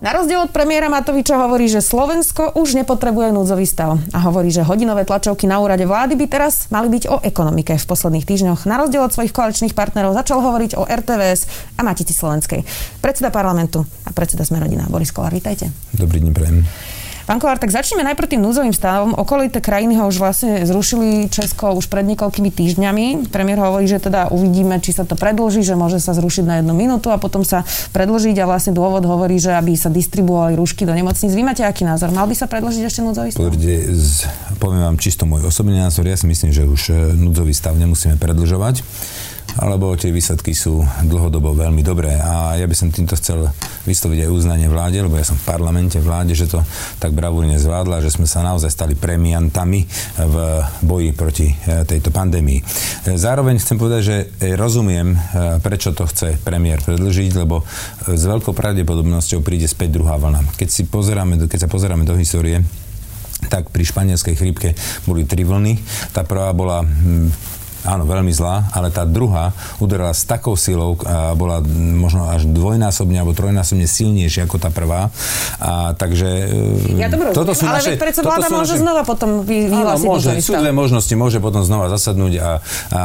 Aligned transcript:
Na 0.00 0.16
rozdiel 0.16 0.40
od 0.40 0.48
premiéra 0.48 0.88
Matoviča 0.88 1.36
hovorí, 1.44 1.68
že 1.68 1.84
Slovensko 1.84 2.56
už 2.56 2.72
nepotrebuje 2.72 3.36
núdzový 3.36 3.68
stav. 3.68 4.00
A 4.16 4.18
hovorí, 4.24 4.48
že 4.48 4.64
hodinové 4.64 5.04
tlačovky 5.04 5.44
na 5.44 5.60
úrade 5.60 5.84
vlády 5.84 6.16
by 6.16 6.24
teraz 6.24 6.72
mali 6.72 6.88
byť 6.88 7.04
o 7.12 7.20
ekonomike. 7.20 7.76
V 7.76 7.84
posledných 7.84 8.24
týždňoch 8.24 8.64
na 8.64 8.80
rozdiel 8.80 9.04
od 9.04 9.12
svojich 9.12 9.36
koaličných 9.36 9.76
partnerov 9.76 10.16
začal 10.16 10.40
hovoriť 10.40 10.80
o 10.80 10.88
RTVS 10.88 11.40
a 11.76 11.84
Matici 11.84 12.16
Slovenskej. 12.16 12.64
Predseda 13.04 13.28
parlamentu 13.28 13.84
a 14.08 14.16
predseda 14.16 14.40
Smerodina 14.40 14.88
Boris 14.88 15.12
Kolár, 15.12 15.36
vítajte. 15.36 15.68
Dobrý 15.92 16.24
deň, 16.24 16.32
prejem. 16.32 16.64
Pán 17.30 17.38
Kolár, 17.38 17.62
tak 17.62 17.70
začneme 17.70 18.02
najprv 18.10 18.26
tým 18.26 18.42
núzovým 18.42 18.74
stavom. 18.74 19.14
Okolité 19.14 19.62
krajiny 19.62 19.94
ho 20.02 20.10
už 20.10 20.18
vlastne 20.18 20.66
zrušili 20.66 21.30
Česko 21.30 21.78
už 21.78 21.86
pred 21.86 22.02
niekoľkými 22.02 22.50
týždňami. 22.50 23.30
Premiér 23.30 23.62
hovorí, 23.62 23.86
že 23.86 24.02
teda 24.02 24.34
uvidíme, 24.34 24.82
či 24.82 24.90
sa 24.90 25.06
to 25.06 25.14
predlží, 25.14 25.62
že 25.62 25.78
môže 25.78 26.02
sa 26.02 26.10
zrušiť 26.10 26.42
na 26.42 26.58
jednu 26.58 26.74
minútu 26.74 27.06
a 27.14 27.22
potom 27.22 27.46
sa 27.46 27.62
predlžiť 27.94 28.34
a 28.42 28.50
vlastne 28.50 28.74
dôvod 28.74 29.06
hovorí, 29.06 29.38
že 29.38 29.54
aby 29.54 29.78
sa 29.78 29.94
distribuovali 29.94 30.58
rúšky 30.58 30.82
do 30.82 30.90
nemocníc. 30.90 31.30
Vy 31.30 31.46
máte 31.46 31.62
aký 31.62 31.86
názor? 31.86 32.10
Mal 32.10 32.26
by 32.26 32.34
sa 32.34 32.50
predlžiť 32.50 32.82
ešte 32.90 33.06
núdzový 33.06 33.30
stav? 33.30 33.46
Pozrite, 33.46 33.94
poviem 34.58 34.82
vám 34.90 34.98
čisto 34.98 35.22
môj 35.22 35.46
osobný 35.46 35.78
názor. 35.78 36.10
Ja 36.10 36.18
si 36.18 36.26
myslím, 36.26 36.50
že 36.50 36.66
už 36.66 36.82
e, 36.90 37.14
núdzový 37.14 37.54
stav 37.54 37.78
nemusíme 37.78 38.18
predlžovať 38.18 38.82
alebo 39.60 39.92
tie 39.92 40.08
výsledky 40.08 40.56
sú 40.56 40.80
dlhodobo 41.04 41.52
veľmi 41.52 41.84
dobré. 41.84 42.16
A 42.16 42.56
ja 42.56 42.64
by 42.64 42.72
som 42.72 42.88
týmto 42.88 43.12
chcel 43.20 43.52
vysloviť 43.84 44.24
aj 44.24 44.30
uznanie 44.32 44.72
vláde, 44.72 45.04
lebo 45.04 45.20
ja 45.20 45.28
som 45.28 45.36
v 45.36 45.44
parlamente 45.44 46.00
vláde, 46.00 46.32
že 46.32 46.48
to 46.48 46.64
tak 46.96 47.12
bravúrne 47.12 47.60
zvládla, 47.60 48.00
že 48.00 48.16
sme 48.16 48.24
sa 48.24 48.40
naozaj 48.40 48.72
stali 48.72 48.96
premiantami 48.96 49.84
v 50.16 50.36
boji 50.80 51.10
proti 51.12 51.52
e, 51.52 51.84
tejto 51.84 52.08
pandémii. 52.08 52.60
E, 52.60 52.64
zároveň 53.20 53.60
chcem 53.60 53.76
povedať, 53.76 54.02
že 54.02 54.16
e, 54.40 54.56
rozumiem, 54.56 55.12
prečo 55.60 55.92
to 55.92 56.08
chce 56.08 56.40
premiér 56.40 56.80
predlžiť, 56.80 57.32
lebo 57.36 57.60
s 58.08 58.22
veľkou 58.24 58.56
pravdepodobnosťou 58.56 59.44
príde 59.44 59.68
späť 59.68 60.00
druhá 60.00 60.16
vlna. 60.16 60.56
Keď, 60.56 60.68
si 60.72 60.82
pozeráme, 60.88 61.36
keď 61.44 61.68
sa 61.68 61.72
pozeráme 61.72 62.08
do 62.08 62.16
histórie, 62.16 62.64
tak 63.48 63.72
pri 63.72 63.84
španielskej 63.84 64.36
chrípke 64.36 64.76
boli 65.08 65.24
tri 65.24 65.44
vlny. 65.44 65.80
Tá 66.12 66.24
prvá 66.24 66.52
bola 66.52 66.84
áno, 67.84 68.04
veľmi 68.04 68.32
zlá, 68.32 68.70
ale 68.74 68.92
tá 68.92 69.08
druhá 69.08 69.52
uderala 69.80 70.12
s 70.12 70.24
takou 70.28 70.54
silou 70.54 70.96
a 71.04 71.32
bola 71.36 71.62
možno 71.96 72.28
až 72.28 72.44
dvojnásobne 72.48 73.20
alebo 73.20 73.32
trojnásobne 73.32 73.88
silnejšia 73.88 74.44
ako 74.44 74.56
tá 74.60 74.70
prvá. 74.72 75.08
A 75.60 75.96
takže... 75.96 76.28
Ja 76.96 77.08
to 77.08 77.32
toto 77.32 77.52
sú 77.56 77.64
ale 77.68 77.80
naše, 77.80 77.90
predsa 77.96 78.20
vláda 78.24 78.48
môže 78.52 78.76
naše... 78.76 78.82
znova 78.82 79.02
potom 79.06 79.44
vyhlásiť. 79.44 80.06
Áno, 80.06 80.12
môže, 80.16 80.30
sú 80.42 80.52
dve 80.56 80.72
možnosti. 80.72 81.14
Môže 81.16 81.38
potom 81.40 81.62
znova 81.64 81.88
zasadnúť 81.92 82.34
a, 82.40 82.50
a 82.92 83.02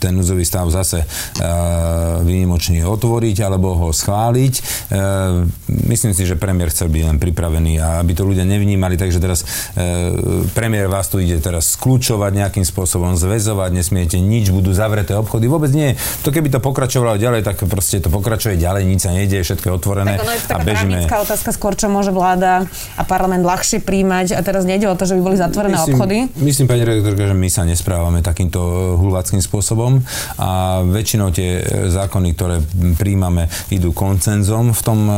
ten 0.00 0.16
núzový 0.16 0.48
stav 0.48 0.64
zase 0.72 1.04
uh, 1.04 2.24
výnimočne 2.24 2.80
otvoriť 2.88 3.36
alebo 3.44 3.76
ho 3.76 3.88
schváliť. 3.92 4.54
Uh, 4.88 5.44
myslím 5.92 6.16
si, 6.16 6.24
že 6.24 6.40
premiér 6.40 6.72
chcel 6.72 6.88
byť 6.88 7.02
len 7.04 7.18
pripravený 7.20 7.76
a 7.76 8.00
aby 8.00 8.16
to 8.16 8.24
ľudia 8.24 8.48
nevnímali, 8.48 8.96
takže 8.96 9.20
teraz 9.20 9.44
uh, 9.44 10.48
premiér 10.56 10.88
vás 10.88 11.12
tu 11.12 11.20
ide 11.20 11.36
teraz 11.38 11.76
skľúčovať 11.76 12.32
nejakým 12.32 12.64
spôsobom, 12.64 13.20
zväzovať, 13.20 13.70
nesmiete 13.76 14.16
nič, 14.16 14.48
budú 14.48 14.72
zavreté 14.72 15.12
obchody. 15.12 15.46
Vôbec 15.46 15.70
nie. 15.76 15.92
To 16.24 16.32
keby 16.32 16.48
to 16.48 16.64
pokračovalo 16.64 17.20
ďalej, 17.20 17.44
tak 17.44 17.60
proste 17.68 18.00
to 18.00 18.08
pokračuje 18.08 18.56
ďalej, 18.56 18.88
nič 18.88 19.04
sa 19.04 19.12
nejde, 19.12 19.44
všetko 19.44 19.66
je 19.68 19.74
otvorené. 19.76 20.16
Tak 20.16 20.24
ono 20.24 20.32
je 20.32 20.40
a 20.48 20.58
bežíme. 20.64 20.96
otázka 21.06 21.50
skôr, 21.52 21.76
čo 21.76 21.90
môže 21.90 22.14
vláda 22.14 22.64
a 22.94 23.02
parlament 23.02 23.42
ľahšie 23.42 23.82
príjmať 23.82 24.38
a 24.38 24.40
teraz 24.46 24.62
nejde 24.64 24.86
o 24.86 24.94
to, 24.94 25.04
že 25.04 25.18
by 25.18 25.22
boli 25.26 25.36
zatvorené 25.36 25.76
myslím, 25.76 25.94
obchody. 25.94 26.16
Myslím, 26.38 26.66
pani 26.70 26.82
redaktorka, 26.86 27.22
že 27.26 27.36
my 27.36 27.48
sa 27.50 27.62
nesprávame 27.66 28.22
takýmto 28.22 28.60
hulváckým 29.00 29.42
spôsobom 29.42 29.89
zákon 29.90 30.02
a 30.38 30.80
väčšinou 30.86 31.34
tie 31.34 31.60
e, 31.60 31.62
zákony, 31.90 32.28
ktoré 32.36 32.56
príjmame, 32.96 33.50
idú 33.74 33.90
koncenzom 33.90 34.70
v 34.70 34.80
tom 34.82 34.98
e, 35.08 35.14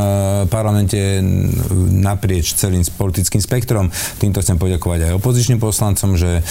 parlamente 0.49 1.21
naprieč 1.93 2.57
celým 2.57 2.81
politickým 2.97 3.39
spektrom. 3.39 3.87
Týmto 4.17 4.41
chcem 4.41 4.57
poďakovať 4.57 5.09
aj 5.09 5.17
opozičným 5.21 5.59
poslancom, 5.61 6.17
že 6.17 6.39
e, 6.39 6.41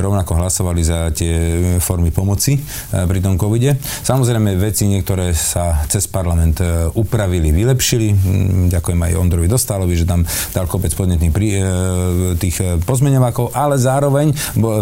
rovnako 0.00 0.40
hlasovali 0.40 0.82
za 0.82 1.12
tie 1.12 1.34
formy 1.82 2.10
pomoci 2.14 2.58
pri 2.92 3.18
tom 3.20 3.36
covide. 3.36 3.76
Samozrejme, 3.80 4.56
veci 4.58 4.88
niektoré 4.88 5.34
sa 5.36 5.84
cez 5.88 6.06
parlament 6.08 6.60
upravili, 6.96 7.50
vylepšili. 7.54 8.08
Ďakujem 8.72 9.00
aj 9.00 9.12
Ondrovi 9.18 9.48
Dostálovi, 9.48 9.94
že 9.96 10.08
tam 10.08 10.24
dal 10.54 10.66
kopec 10.68 10.92
podnetných 10.94 11.32
tých 12.38 12.56
pozmeňovákov, 12.84 13.54
ale 13.56 13.76
zároveň 13.80 14.32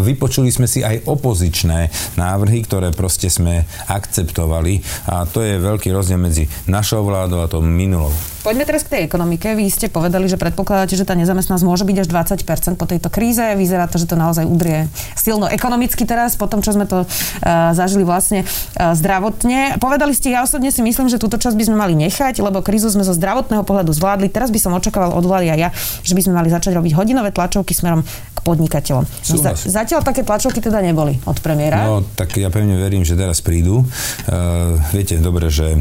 vypočuli 0.04 0.50
sme 0.52 0.66
si 0.66 0.84
aj 0.84 1.06
opozičné 1.06 1.90
návrhy, 2.20 2.59
ktoré 2.64 2.92
proste 2.94 3.32
sme 3.32 3.64
akceptovali 3.88 4.80
a 5.08 5.24
to 5.26 5.42
je 5.42 5.60
veľký 5.60 5.90
rozdiel 5.90 6.20
medzi 6.20 6.46
našou 6.68 7.02
vládou 7.06 7.42
a 7.42 7.50
tou 7.50 7.64
minulou. 7.64 8.12
Poďme 8.40 8.64
teraz 8.64 8.88
k 8.88 8.96
tej 8.96 9.02
ekonomike. 9.04 9.52
Vy 9.52 9.68
ste 9.68 9.92
povedali, 9.92 10.24
že 10.24 10.40
predpokladáte, 10.40 10.96
že 10.96 11.04
tá 11.04 11.12
nezamestnanosť 11.12 11.60
môže 11.60 11.84
byť 11.84 11.96
až 12.00 12.08
20% 12.40 12.80
po 12.80 12.88
tejto 12.88 13.12
kríze. 13.12 13.44
Vyzerá 13.52 13.84
to, 13.84 14.00
že 14.00 14.08
to 14.08 14.16
naozaj 14.16 14.48
udrie 14.48 14.88
silno 15.12 15.44
ekonomicky 15.44 16.08
teraz, 16.08 16.40
po 16.40 16.48
tom, 16.48 16.64
čo 16.64 16.72
sme 16.72 16.88
to 16.88 17.04
uh, 17.04 17.76
zažili 17.76 18.00
vlastne 18.00 18.48
uh, 18.48 18.96
zdravotne. 18.96 19.76
Povedali 19.76 20.16
ste, 20.16 20.32
ja 20.32 20.40
osobne 20.40 20.72
si 20.72 20.80
myslím, 20.80 21.12
že 21.12 21.20
túto 21.20 21.36
časť 21.36 21.52
by 21.52 21.64
sme 21.68 21.76
mali 21.76 21.92
nechať, 22.00 22.40
lebo 22.40 22.64
krízu 22.64 22.88
sme 22.88 23.04
zo 23.04 23.12
zdravotného 23.12 23.60
pohľadu 23.60 23.92
zvládli. 23.92 24.32
Teraz 24.32 24.48
by 24.48 24.56
som 24.56 24.72
očakával 24.72 25.12
od 25.12 25.24
vlády 25.28 25.52
a 25.52 25.56
ja, 25.56 25.68
že 26.00 26.16
by 26.16 26.24
sme 26.24 26.40
mali 26.40 26.48
začať 26.48 26.72
robiť 26.80 26.96
hodinové 26.96 27.36
tlačovky 27.36 27.76
smerom 27.76 28.00
k 28.08 28.38
podnikateľom. 28.40 29.04
No, 29.04 29.34
zatiaľ 29.52 30.00
také 30.00 30.24
tlačovky 30.24 30.64
teda 30.64 30.80
neboli 30.80 31.20
od 31.28 31.36
premiéra. 31.44 31.84
No, 31.84 32.02
tak 32.16 32.34
ja 32.40 32.48
pevne 32.50 32.76
verím, 32.76 33.06
že 33.06 33.18
teraz 33.18 33.40
prídu. 33.40 33.82
Uh, 33.82 34.76
viete 34.92 35.16
dobre, 35.18 35.48
že 35.48 35.80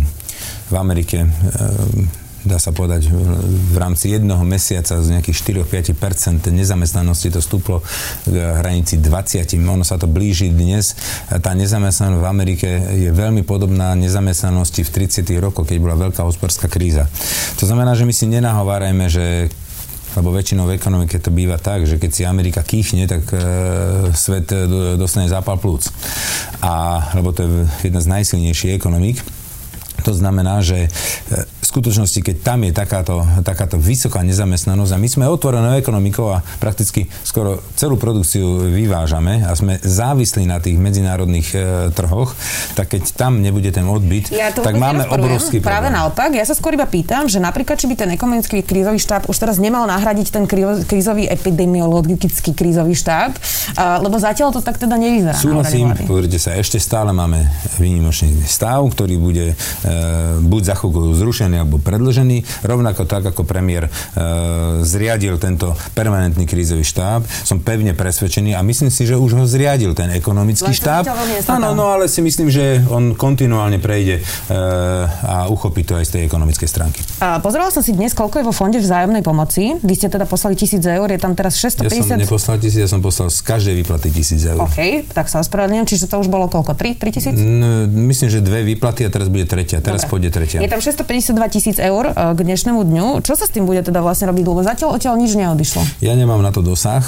v 0.69 0.75
Amerike 0.77 1.25
uh, 1.25 1.29
dá 2.43 2.55
sa 2.55 2.71
povedať, 2.71 3.11
v 3.11 3.77
rámci 3.77 4.15
jedného 4.15 4.39
mesiaca 4.47 4.95
z 4.99 5.07
nejakých 5.11 5.67
4-5% 5.67 6.47
nezamestnanosti 6.49 7.29
to 7.35 7.41
stúplo 7.43 7.83
k 8.23 8.35
hranici 8.63 8.95
20. 8.99 9.43
Ono 9.67 9.83
sa 9.83 9.99
to 9.99 10.07
blíži 10.07 10.51
dnes. 10.51 10.95
Tá 11.27 11.51
nezamestnanosť 11.51 12.21
v 12.21 12.27
Amerike 12.27 12.69
je 12.95 13.11
veľmi 13.11 13.43
podobná 13.43 13.91
nezamestnanosti 13.99 14.87
v 14.87 14.89
30. 15.09 15.27
rokoch, 15.43 15.67
keď 15.67 15.77
bola 15.83 15.95
veľká 16.09 16.23
hospodárska 16.23 16.71
kríza. 16.71 17.11
To 17.59 17.67
znamená, 17.67 17.95
že 17.95 18.07
my 18.07 18.13
si 18.15 18.25
nenahovárajme, 18.31 19.05
že 19.11 19.51
lebo 20.17 20.33
väčšinou 20.33 20.65
v 20.65 20.77
ekonomike 20.79 21.21
to 21.21 21.29
býva 21.29 21.61
tak, 21.61 21.85
že 21.85 22.01
keď 22.01 22.11
si 22.13 22.23
Amerika 22.25 22.65
kýchne, 22.65 23.05
tak 23.05 23.29
e, 23.33 23.39
svet 24.13 24.49
dostane 24.97 25.29
zápal 25.29 25.61
plúc. 25.61 25.89
A, 26.61 27.03
lebo 27.13 27.29
to 27.29 27.45
je 27.45 27.49
jedna 27.85 28.01
z 28.01 28.09
najsilnejších 28.09 28.77
ekonomík. 28.77 29.38
To 30.03 30.13
znamená, 30.15 30.61
že 30.63 30.87
e, 30.87 30.89
skutočnosti, 31.69 32.19
keď 32.25 32.35
tam 32.41 32.65
je 32.65 32.73
takáto, 32.73 33.21
takáto 33.45 33.77
vysoká 33.77 34.25
nezamestnanosť 34.25 34.91
a 34.91 34.97
my 34.97 35.07
sme 35.07 35.25
otvorenou 35.29 35.77
ekonomikou 35.77 36.33
a 36.33 36.41
prakticky 36.57 37.05
skoro 37.21 37.61
celú 37.77 37.93
produkciu 38.01 38.73
vyvážame 38.73 39.45
a 39.45 39.53
sme 39.53 39.77
závislí 39.77 40.49
na 40.49 40.57
tých 40.57 40.81
medzinárodných 40.81 41.47
e, 41.53 41.57
trhoch, 41.93 42.33
tak 42.73 42.97
keď 42.97 43.13
tam 43.13 43.45
nebude 43.45 43.69
ten 43.69 43.85
odbyt, 43.85 44.33
ja 44.33 44.49
tak 44.49 44.81
máme 44.81 45.05
obrovský 45.05 45.61
problém. 45.61 45.69
Práve 45.69 45.89
naopak, 45.93 46.29
ja 46.33 46.41
sa 46.41 46.57
skôr 46.57 46.73
iba 46.73 46.89
pýtam, 46.89 47.29
že 47.29 47.37
napríklad, 47.37 47.77
či 47.77 47.85
by 47.85 47.95
ten 47.95 48.09
ekonomický 48.17 48.65
krízový 48.65 48.97
štáb 48.97 49.29
už 49.29 49.37
teraz 49.37 49.61
nemal 49.61 49.85
nahradiť 49.85 50.27
ten 50.33 50.43
krízový 50.89 51.29
epidemiologický 51.29 52.57
krízový 52.57 52.97
štáb, 52.97 53.37
a, 53.77 54.01
lebo 54.01 54.17
zatiaľ 54.17 54.57
to 54.57 54.65
tak 54.65 54.81
teda 54.81 54.97
nevyzerá. 54.97 55.37
Súhlasím, 55.37 55.93
pozrite 56.09 56.41
sa, 56.41 56.57
ešte 56.57 56.81
stále 56.81 57.13
máme 57.13 57.45
výnimočný 57.77 58.41
stav, 58.49 58.81
ktorý 58.89 59.21
bude 59.21 59.53
e, 59.53 59.55
buď 60.43 60.61
za 60.63 60.75
chvíľku 60.77 61.15
zrušený 61.15 61.55
alebo 61.61 61.77
predlžený. 61.81 62.65
Rovnako 62.65 63.03
tak, 63.05 63.29
ako 63.29 63.43
premiér 63.43 63.87
e, 63.87 63.91
zriadil 64.85 65.37
tento 65.41 65.73
permanentný 65.93 66.45
krízový 66.45 66.85
štáb, 66.85 67.25
som 67.43 67.59
pevne 67.59 67.93
presvedčený 67.93 68.55
a 68.55 68.61
myslím 68.65 68.89
si, 68.93 69.05
že 69.05 69.17
už 69.17 69.39
ho 69.39 69.45
zriadil 69.45 69.93
ten 69.97 70.13
ekonomický 70.13 70.71
Len 70.71 70.77
štáb. 70.77 71.03
Áno, 71.49 71.73
no 71.73 71.91
ale 71.91 72.07
si 72.07 72.21
myslím, 72.21 72.47
že 72.51 72.83
on 72.87 73.13
kontinuálne 73.13 73.81
prejde 73.81 74.19
e, 74.19 74.21
a 75.25 75.47
uchopí 75.51 75.83
to 75.83 75.97
aj 75.97 76.05
z 76.05 76.11
tej 76.19 76.21
ekonomickej 76.29 76.67
stránky. 76.69 77.01
A 77.19 77.41
pozerala 77.43 77.73
som 77.73 77.83
si 77.83 77.95
dnes, 77.95 78.13
koľko 78.13 78.41
je 78.41 78.45
vo 78.45 78.53
fonde 78.55 78.79
vzájomnej 78.79 79.21
pomoci. 79.25 79.75
Vy 79.81 79.93
ste 79.97 80.07
teda 80.07 80.29
poslali 80.29 80.55
tisíc 80.55 80.81
eur, 80.83 81.07
je 81.09 81.19
tam 81.19 81.33
teraz 81.33 81.57
650... 81.57 81.89
Ja 81.89 82.03
som 82.03 82.21
neposlal 82.21 82.55
tisíc, 82.61 82.79
ja 82.79 82.89
som 82.89 83.01
poslal 83.03 83.27
z 83.33 83.39
každej 83.43 83.73
výplaty 83.83 84.07
tisíc 84.13 84.41
eur. 84.45 84.61
OK, 84.63 85.09
tak 85.11 85.27
sa 85.27 85.41
ospravedlňujem, 85.43 85.87
čiže 85.87 86.05
to 86.09 86.17
už 86.21 86.27
bolo 86.31 86.47
koľko? 86.47 86.75
3? 86.77 86.95
3 86.95 87.15
tisíc? 87.15 87.35
myslím, 87.89 88.29
že 88.29 88.39
dve 88.39 88.63
výplaty 88.63 89.05
a 89.05 89.09
teraz 89.11 89.27
bude 89.27 89.45
tretia. 89.45 89.78
Teraz 89.79 90.05
Dobre. 90.05 90.11
pôjde 90.11 90.29
tretia. 90.31 90.59
Je 90.61 90.69
tam 90.69 90.79
652 90.79 91.55
tisíc 91.55 91.77
eur 91.79 92.11
k 92.11 92.39
dnešnému 92.39 92.79
dňu. 92.83 93.07
Čo 93.23 93.33
sa 93.39 93.47
s 93.47 93.51
tým 93.51 93.65
bude 93.65 93.81
teda 93.81 94.03
vlastne 94.03 94.29
robiť? 94.29 94.43
Lebo 94.45 94.61
zatiaľ 94.61 94.95
odtiaľ 94.95 95.15
nič 95.17 95.35
neodišlo. 95.35 95.81
Ja 96.03 96.13
nemám 96.13 96.43
na 96.43 96.51
to 96.51 96.59
dosah. 96.59 97.03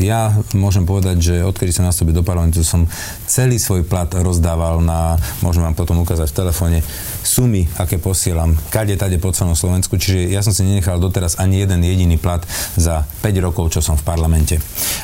Ja 0.00 0.34
môžem 0.56 0.88
povedať, 0.88 1.16
že 1.20 1.34
odkedy 1.44 1.70
som 1.70 1.84
nastúpil 1.84 2.16
do 2.16 2.24
parlamentu, 2.24 2.64
som 2.64 2.88
celý 3.28 3.60
svoj 3.60 3.84
plat 3.84 4.08
rozdával 4.10 4.80
na, 4.80 5.20
môžem 5.44 5.62
vám 5.62 5.76
potom 5.76 6.00
ukázať 6.02 6.32
v 6.32 6.38
telefóne, 6.44 6.78
sumy, 7.24 7.68
aké 7.76 8.00
posielam, 8.00 8.56
kade, 8.72 8.96
tade 8.96 9.20
po 9.20 9.32
celom 9.32 9.56
Slovensku. 9.56 9.96
Čiže 9.96 10.32
ja 10.32 10.40
som 10.40 10.52
si 10.52 10.64
nenechal 10.64 11.00
doteraz 11.00 11.36
ani 11.40 11.62
jeden 11.62 11.80
jediný 11.84 12.16
plat 12.16 12.44
za 12.74 13.04
5 13.24 13.44
rokov, 13.44 13.74
čo 13.74 13.80
som 13.84 13.98
v 13.98 14.04
parlamente. 14.06 14.60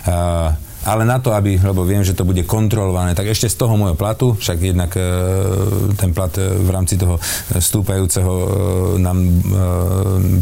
Uh, 0.08 0.69
ale 0.84 1.04
na 1.04 1.20
to, 1.20 1.36
aby, 1.36 1.60
lebo 1.60 1.84
viem, 1.84 2.00
že 2.00 2.16
to 2.16 2.24
bude 2.24 2.40
kontrolované, 2.48 3.12
tak 3.12 3.28
ešte 3.28 3.52
z 3.52 3.56
toho 3.60 3.76
môjho 3.76 3.96
platu, 3.96 4.32
však 4.36 4.58
jednak 4.60 4.92
e, 4.96 5.04
ten 5.96 6.16
plat 6.16 6.32
e, 6.40 6.44
v 6.56 6.70
rámci 6.72 6.96
toho 6.96 7.20
stúpajúceho 7.52 8.32
e, 8.32 8.46
nám, 9.00 9.18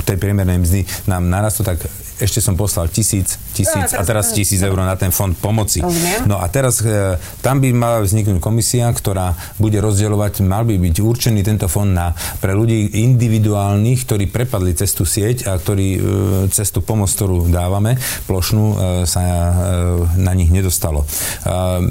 tej 0.06 0.16
priemernej 0.16 0.62
mzdy 0.62 0.80
nám 1.10 1.26
narastol, 1.26 1.66
tak 1.66 1.82
ešte 2.18 2.42
som 2.42 2.58
poslal 2.58 2.90
tisíc, 2.90 3.38
tisíc 3.54 3.94
no, 3.94 3.98
a 3.98 4.02
teraz 4.02 4.34
tisíc 4.34 4.60
eur 4.62 4.78
na 4.78 4.94
ten 4.94 5.10
fond 5.10 5.34
pomoci. 5.34 5.82
No 6.26 6.38
a 6.38 6.46
teraz 6.50 6.82
e, 6.82 7.18
tam 7.42 7.58
by 7.58 7.70
mala 7.74 7.98
vzniknúť 8.02 8.38
komisia, 8.38 8.86
ktorá 8.90 9.34
bude 9.58 9.78
rozdielovať, 9.82 10.46
mal 10.46 10.62
by 10.62 10.78
byť 10.78 10.96
určený 11.02 11.40
tento 11.42 11.66
fond 11.66 11.90
na, 11.90 12.14
pre 12.42 12.54
ľudí 12.54 13.02
individuálnych, 13.04 14.06
ktorí 14.06 14.24
prepadli 14.30 14.74
cestu 14.74 15.04
sieť 15.04 15.50
a 15.50 15.58
ktorí 15.58 15.88
e, 15.94 16.00
cestu 16.48 16.80
pomoc, 16.80 17.10
ktorú 17.12 17.50
dávame, 17.52 17.98
plošnú, 18.24 18.64
e, 18.64 18.76
sa 19.04 19.20
e, 19.20 19.50
na 20.22 20.32
nich 20.32 20.48
nedostalo. 20.48 21.04
E, 21.04 21.06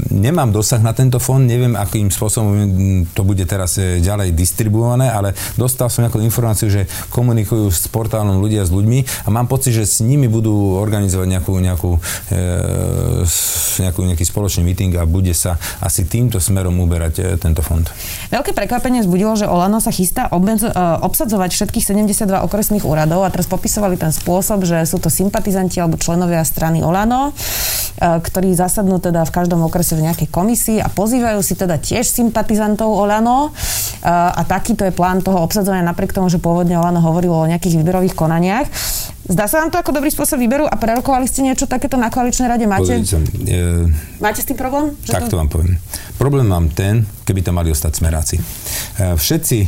nemám 0.09 0.49
dosah 0.49 0.81
na 0.81 0.97
tento 0.97 1.21
fond, 1.21 1.43
neviem, 1.43 1.77
akým 1.77 2.09
spôsobom 2.09 2.55
to 3.13 3.21
bude 3.21 3.45
teraz 3.45 3.77
ďalej 3.77 4.33
distribuované, 4.33 5.13
ale 5.13 5.37
dostal 5.53 5.91
som 5.93 6.01
nejakú 6.01 6.19
informáciu, 6.23 6.71
že 6.71 6.89
komunikujú 7.13 7.69
s 7.69 7.85
portálom 7.91 8.41
ľudia 8.41 8.65
s 8.65 8.73
ľuďmi 8.73 9.27
a 9.27 9.29
mám 9.29 9.45
pocit, 9.45 9.77
že 9.77 9.85
s 9.85 10.01
nimi 10.01 10.16
nimi 10.17 10.25
budú 10.25 10.81
organizovať 10.81 11.27
nejakú, 11.29 11.53
nejakú, 11.61 11.91
e, 12.33 12.39
nejakú, 13.85 14.01
nejaký 14.01 14.25
spoločný 14.25 14.65
meeting 14.65 14.97
a 14.97 15.05
bude 15.05 15.37
sa 15.37 15.61
asi 15.77 16.09
týmto 16.09 16.41
smerom 16.41 16.73
uberať 16.81 17.13
e, 17.21 17.23
tento 17.37 17.61
fond. 17.61 17.85
Veľké 18.33 18.57
prekvapenie 18.57 19.05
zbudilo, 19.05 19.37
že 19.37 19.45
Olano 19.45 19.77
sa 19.77 19.93
chystá 19.93 20.25
obmedz, 20.33 20.65
e, 20.65 20.73
obsadzovať 21.05 21.53
všetkých 21.53 21.85
72 21.85 22.41
okresných 22.41 22.81
úradov 22.81 23.21
a 23.21 23.29
teraz 23.29 23.45
popisovali 23.45 24.01
ten 24.01 24.09
spôsob, 24.09 24.65
že 24.65 24.81
sú 24.89 24.97
to 24.97 25.13
sympatizanti 25.13 25.77
alebo 25.77 26.01
členovia 26.01 26.41
strany 26.41 26.81
Olano, 26.81 27.29
e, 27.29 27.31
ktorí 28.01 28.57
zasadnú 28.57 28.97
teda 28.97 29.21
v 29.29 29.31
každom 29.31 29.61
okrese 29.69 29.93
v 29.93 30.09
nejakej 30.09 30.33
komisii 30.33 30.81
a 30.81 30.89
pozývajú 30.89 31.39
si 31.45 31.53
teda 31.53 31.77
tiež 31.77 32.09
sympatizantov 32.09 32.89
Olano 32.89 33.53
a 34.07 34.39
takýto 34.47 34.87
je 34.87 34.95
plán 34.95 35.19
toho 35.19 35.43
obsadzovania 35.43 35.83
napriek 35.83 36.15
tomu, 36.15 36.31
že 36.31 36.39
pôvodne 36.39 36.79
Olano 36.79 37.03
hovorilo 37.03 37.43
o 37.43 37.49
nejakých 37.49 37.81
výberových 37.81 38.15
konaniach. 38.15 38.67
Zdá 39.27 39.43
sa 39.51 39.59
vám 39.59 39.75
to 39.75 39.77
ako 39.77 39.91
dobrý 39.91 40.07
spôsob 40.07 40.39
výberu 40.39 40.63
a 40.63 40.75
prerokovali 40.79 41.27
ste 41.27 41.43
niečo 41.43 41.67
takéto 41.67 41.99
na 41.99 42.07
koaličnej 42.07 42.47
rade? 42.47 42.63
Máte, 42.63 42.95
Pozrite, 42.95 43.19
e, 43.43 43.91
máte 44.23 44.39
s 44.39 44.47
tým 44.47 44.55
problém? 44.55 44.95
Tak 45.03 45.27
to... 45.27 45.35
to 45.35 45.39
vám 45.43 45.51
poviem. 45.51 45.75
Problém 46.15 46.47
mám 46.47 46.71
ten, 46.71 47.03
keby 47.27 47.43
to 47.43 47.51
mali 47.51 47.67
ostať 47.67 47.91
smeráci. 47.99 48.39
E, 48.39 48.43
všetci 49.19 49.57
e, 49.59 49.67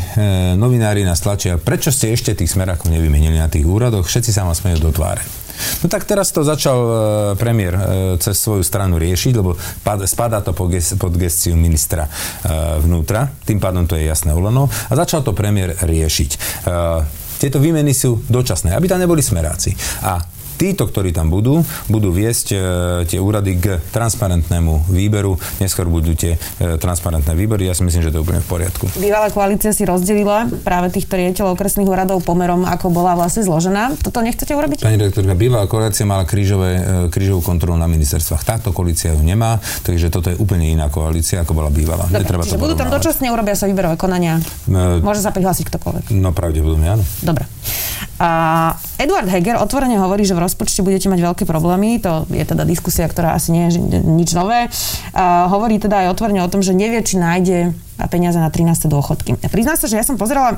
novinári 0.55 1.03
nás 1.03 1.19
tlačia, 1.19 1.59
prečo 1.59 1.91
ste 1.91 2.15
ešte 2.15 2.31
tých 2.31 2.55
smerákov 2.55 2.87
nevymenili 2.87 3.35
na 3.35 3.51
tých 3.51 3.67
úradoch, 3.67 4.07
všetci 4.07 4.31
sa 4.31 4.47
vám 4.47 4.55
smejú 4.55 4.79
do 4.79 4.95
tváre. 4.95 5.19
No 5.83 5.91
tak 5.91 6.07
teraz 6.07 6.31
to 6.31 6.47
začal 6.47 6.77
e, 6.79 6.91
premiér 7.35 7.73
e, 7.75 7.81
cez 8.23 8.39
svoju 8.39 8.63
stranu 8.63 8.95
riešiť, 8.95 9.33
lebo 9.35 9.59
spadá 10.07 10.39
to 10.39 10.55
pod, 10.55 10.71
pod 10.71 11.13
gestiu 11.19 11.59
ministra 11.59 12.07
e, 12.07 12.09
vnútra, 12.79 13.27
tým 13.43 13.59
pádom 13.59 13.83
to 13.83 13.99
je 13.99 14.07
jasné 14.07 14.31
Olano, 14.31 14.71
a 14.71 14.93
začal 14.95 15.19
to 15.19 15.35
premiér 15.35 15.75
riešiť. 15.83 16.63
Tieto 17.39 17.63
výmeny 17.63 17.95
sú 17.95 18.19
dočasné, 18.27 18.75
aby 18.75 18.91
tam 18.91 18.99
neboli 18.99 19.23
smeráci. 19.23 19.71
A 20.03 20.19
títo, 20.59 20.83
ktorí 20.91 21.15
tam 21.15 21.31
budú, 21.31 21.63
budú 21.87 22.11
viesť 22.11 22.47
e, 22.51 22.57
tie 23.07 23.15
úrady 23.15 23.55
k 23.55 23.79
transparentnému 23.95 24.91
výberu. 24.91 25.39
Neskôr 25.63 25.87
budú 25.87 26.11
tie 26.11 26.35
e, 26.35 26.75
transparentné 26.75 27.31
výbery. 27.31 27.71
Ja 27.71 27.73
si 27.73 27.87
myslím, 27.87 28.03
že 28.03 28.11
to 28.11 28.19
je 28.19 28.23
úplne 28.27 28.43
v 28.43 28.47
poriadku. 28.51 28.91
Bývalá 28.99 29.31
koalícia 29.31 29.71
si 29.71 29.87
rozdelila 29.87 30.51
práve 30.67 30.91
týchto 30.91 31.15
riaditeľov 31.15 31.55
okresných 31.55 31.87
úradov 31.87 32.19
pomerom, 32.27 32.67
ako 32.67 32.91
bola 32.91 33.15
vlastne 33.15 33.47
zložená. 33.47 33.95
Toto 34.03 34.19
nechcete 34.19 34.51
urobiť? 34.51 34.83
Pani 34.83 34.99
rektorka, 34.99 35.31
bývalá 35.39 35.63
koalícia 35.71 36.03
mala 36.03 36.27
krížové, 36.27 36.69
e, 36.75 36.81
krížovú 37.07 37.39
kontrolu 37.39 37.79
na 37.79 37.87
ministerstvách. 37.87 38.43
Táto 38.43 38.75
koalícia 38.75 39.15
ju 39.15 39.23
nemá, 39.23 39.63
takže 39.87 40.11
toto 40.11 40.27
je 40.27 40.35
úplne 40.35 40.67
iná 40.67 40.91
koalícia, 40.91 41.39
ako 41.39 41.55
bola 41.55 41.71
bývalá. 41.71 42.03
Dobre, 42.11 42.27
Netreba 42.27 42.43
čiže 42.43 42.59
to 42.59 42.63
budú 42.67 42.75
tam 42.75 42.91
dočasne, 42.91 43.31
urobia 43.31 43.55
sa 43.55 43.71
výberové 43.71 43.95
konania. 43.95 44.43
E, 44.67 44.99
Môže 44.99 45.23
sa 45.23 45.31
prihlásiť 45.31 45.71
ktokoľvek. 45.71 46.03
No 46.19 46.35
pravdepodobne 46.35 46.99
áno. 46.99 47.03
Dobre. 47.23 47.47
A 48.19 48.29
Eduard 48.99 49.31
Heger 49.31 49.55
otvorene 49.63 49.95
hovorí, 49.95 50.27
že 50.27 50.35
v 50.35 50.43
rozpočte 50.49 50.81
budete 50.81 51.13
mať 51.13 51.21
veľké 51.21 51.43
problémy. 51.45 52.01
To 52.01 52.25
je 52.33 52.41
teda 52.41 52.65
diskusia, 52.65 53.05
ktorá 53.05 53.37
asi 53.37 53.53
nie 53.53 53.69
je 53.69 54.01
nič 54.01 54.33
nové. 54.33 54.65
A 55.13 55.45
hovorí 55.45 55.77
teda 55.77 56.09
aj 56.09 56.17
otvorene 56.17 56.41
o 56.41 56.49
tom, 56.49 56.65
že 56.65 56.73
nevie, 56.73 57.05
či 57.05 57.21
nájde 57.21 57.77
peniaze 58.09 58.41
na 58.41 58.49
13. 58.49 58.89
dôchodky. 58.89 59.37
Priznám 59.53 59.77
sa, 59.77 59.85
že 59.85 60.01
ja 60.01 60.03
som 60.03 60.17
pozerala 60.17 60.57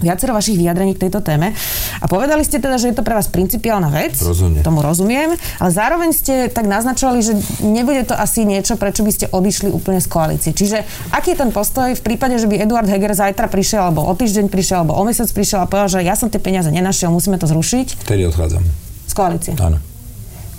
viacero 0.00 0.32
vašich 0.32 0.56
vyjadrení 0.56 0.96
k 0.96 1.06
tejto 1.06 1.20
téme 1.20 1.52
a 2.00 2.04
povedali 2.08 2.40
ste 2.40 2.56
teda, 2.56 2.80
že 2.80 2.88
je 2.88 2.96
to 2.96 3.04
pre 3.04 3.12
vás 3.12 3.28
principiálna 3.28 3.92
vec. 3.92 4.16
Rozumiem. 4.16 4.64
Tomu 4.64 4.80
rozumiem, 4.80 5.36
ale 5.60 5.70
zároveň 5.70 6.16
ste 6.16 6.48
tak 6.48 6.64
naznačovali, 6.64 7.20
že 7.20 7.36
nebude 7.60 8.08
to 8.08 8.16
asi 8.16 8.48
niečo, 8.48 8.80
prečo 8.80 9.04
by 9.04 9.12
ste 9.12 9.28
odišli 9.28 9.68
úplne 9.68 10.00
z 10.00 10.08
koalície. 10.08 10.50
Čiže 10.56 10.88
aký 11.12 11.36
je 11.36 11.44
ten 11.44 11.52
postoj 11.52 11.92
v 11.92 12.00
prípade, 12.00 12.40
že 12.40 12.48
by 12.48 12.64
Eduard 12.64 12.88
Heger 12.88 13.12
zajtra 13.12 13.52
prišiel, 13.52 13.92
alebo 13.92 14.08
o 14.08 14.12
týždeň 14.16 14.48
prišiel, 14.48 14.88
alebo 14.88 14.96
o 14.96 15.04
mesiac 15.04 15.28
prišiel 15.28 15.60
a 15.60 15.68
povedal, 15.68 16.00
že 16.00 16.08
ja 16.08 16.16
som 16.16 16.32
tie 16.32 16.40
peniaze 16.40 16.72
nenašiel, 16.72 17.12
musíme 17.12 17.36
to 17.36 17.44
zrušiť? 17.44 18.08
Vtedy 18.08 18.24
odchádzam. 18.24 18.89
Z 19.10 19.14
koalície? 19.18 19.52
Áno. 19.58 19.82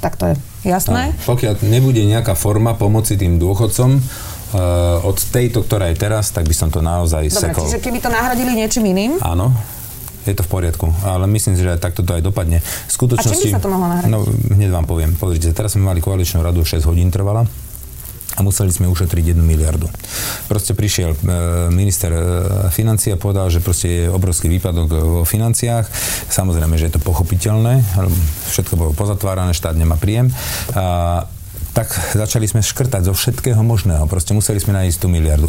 Tak 0.04 0.20
to 0.20 0.28
je 0.28 0.36
jasné. 0.68 1.16
Áno. 1.16 1.24
Pokiaľ 1.24 1.64
nebude 1.72 2.04
nejaká 2.04 2.36
forma 2.36 2.76
pomoci 2.76 3.16
tým 3.16 3.40
dôchodcom, 3.40 3.90
uh, 3.96 5.08
od 5.08 5.16
tejto, 5.16 5.64
ktorá 5.64 5.88
je 5.94 5.96
teraz, 5.96 6.36
tak 6.36 6.52
by 6.52 6.56
som 6.56 6.68
to 6.68 6.84
naozaj 6.84 7.32
Dobre, 7.32 7.56
sekol. 7.56 7.64
čiže 7.68 7.80
keby 7.80 8.04
to 8.04 8.10
nahradili 8.12 8.52
niečím 8.52 8.92
iným? 8.92 9.24
Áno, 9.24 9.56
je 10.28 10.36
to 10.36 10.44
v 10.44 10.50
poriadku, 10.52 10.92
ale 11.08 11.26
myslím 11.32 11.56
si, 11.56 11.64
že 11.64 11.80
takto 11.80 12.04
to 12.04 12.12
aj 12.14 12.22
dopadne. 12.22 12.60
V 12.62 12.92
skutočnosti, 12.92 13.32
A 13.32 13.48
čím 13.48 13.56
by 13.56 13.58
sa 13.58 13.64
to 13.64 13.72
mohlo 13.72 13.88
nahradiť? 13.88 14.12
No, 14.12 14.20
hneď 14.28 14.70
vám 14.70 14.86
poviem. 14.86 15.12
Pozrite, 15.16 15.56
teraz 15.56 15.74
sme 15.74 15.88
mali 15.88 16.04
koaličnú 16.04 16.44
radu, 16.44 16.62
6 16.68 16.84
hodín 16.86 17.08
trvala 17.08 17.48
a 18.36 18.40
museli 18.46 18.72
sme 18.72 18.88
ušetriť 18.88 19.36
1 19.36 19.44
miliardu. 19.44 19.92
Proste 20.48 20.72
prišiel 20.72 21.16
e, 21.16 21.18
minister 21.74 22.12
e, 22.14 22.22
financií 22.72 23.12
a 23.12 23.20
povedal, 23.20 23.52
že 23.52 23.60
proste 23.60 23.88
je 23.88 24.04
obrovský 24.08 24.48
výpadok 24.48 24.88
vo 24.88 25.24
financiách. 25.28 25.90
Samozrejme, 26.32 26.80
že 26.80 26.88
je 26.88 26.96
to 26.96 27.02
pochopiteľné, 27.04 27.84
všetko 28.52 28.74
bolo 28.80 28.92
pozatvárané, 28.96 29.52
štát 29.52 29.76
nemá 29.76 30.00
príjem. 30.00 30.32
A 30.76 31.28
tak 31.72 31.88
začali 31.92 32.48
sme 32.48 32.60
škrtať 32.60 33.08
zo 33.08 33.14
všetkého 33.16 33.60
možného. 33.64 34.08
Proste 34.08 34.36
museli 34.36 34.60
sme 34.60 34.76
nájsť 34.76 34.98
tú 35.00 35.08
miliardu 35.08 35.48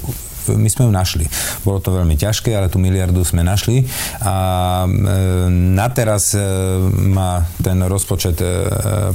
my 0.50 0.68
sme 0.68 0.88
ju 0.88 0.92
našli. 0.92 1.24
Bolo 1.62 1.78
to 1.78 1.94
veľmi 1.94 2.18
ťažké, 2.18 2.54
ale 2.54 2.72
tú 2.72 2.82
miliardu 2.82 3.22
sme 3.22 3.46
našli 3.46 3.86
a 4.22 4.34
e, 4.84 4.88
na 5.50 5.86
teraz 5.92 6.34
e, 6.34 6.40
má 7.11 7.46
ten 7.61 7.78
rozpočet 7.84 8.40
e, 8.42 8.46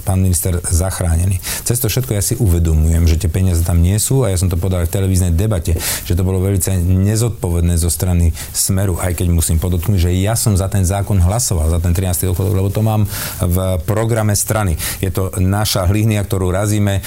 pán 0.03 0.23
minister 0.23 0.59
zachránený. 0.63 1.39
Cez 1.67 1.81
to 1.83 1.91
všetko 1.91 2.15
ja 2.15 2.23
si 2.23 2.39
uvedomujem, 2.39 3.03
že 3.09 3.19
tie 3.19 3.29
peniaze 3.31 3.63
tam 3.63 3.83
nie 3.83 3.97
sú 3.99 4.23
a 4.23 4.31
ja 4.31 4.37
som 4.39 4.47
to 4.47 4.55
povedal 4.59 4.85
aj 4.85 4.89
v 4.91 4.95
televíznej 5.01 5.33
debate, 5.35 5.75
že 6.07 6.15
to 6.15 6.23
bolo 6.23 6.39
veľmi 6.39 6.59
nezodpovedné 7.03 7.75
zo 7.75 7.91
strany 7.91 8.31
Smeru, 8.55 8.95
aj 9.01 9.19
keď 9.19 9.27
musím 9.33 9.57
podotknúť, 9.59 10.09
že 10.09 10.11
ja 10.15 10.37
som 10.37 10.55
za 10.55 10.71
ten 10.71 10.85
zákon 10.85 11.19
hlasoval, 11.19 11.73
za 11.73 11.79
ten 11.81 11.91
13. 11.91 12.31
obchodok, 12.31 12.53
lebo 12.53 12.69
to 12.71 12.81
mám 12.85 13.03
v 13.41 13.57
programe 13.83 14.33
strany. 14.37 14.79
Je 15.03 15.11
to 15.11 15.33
naša 15.41 15.87
hlíhnia, 15.89 16.23
ktorú 16.23 16.53
razíme 16.53 17.01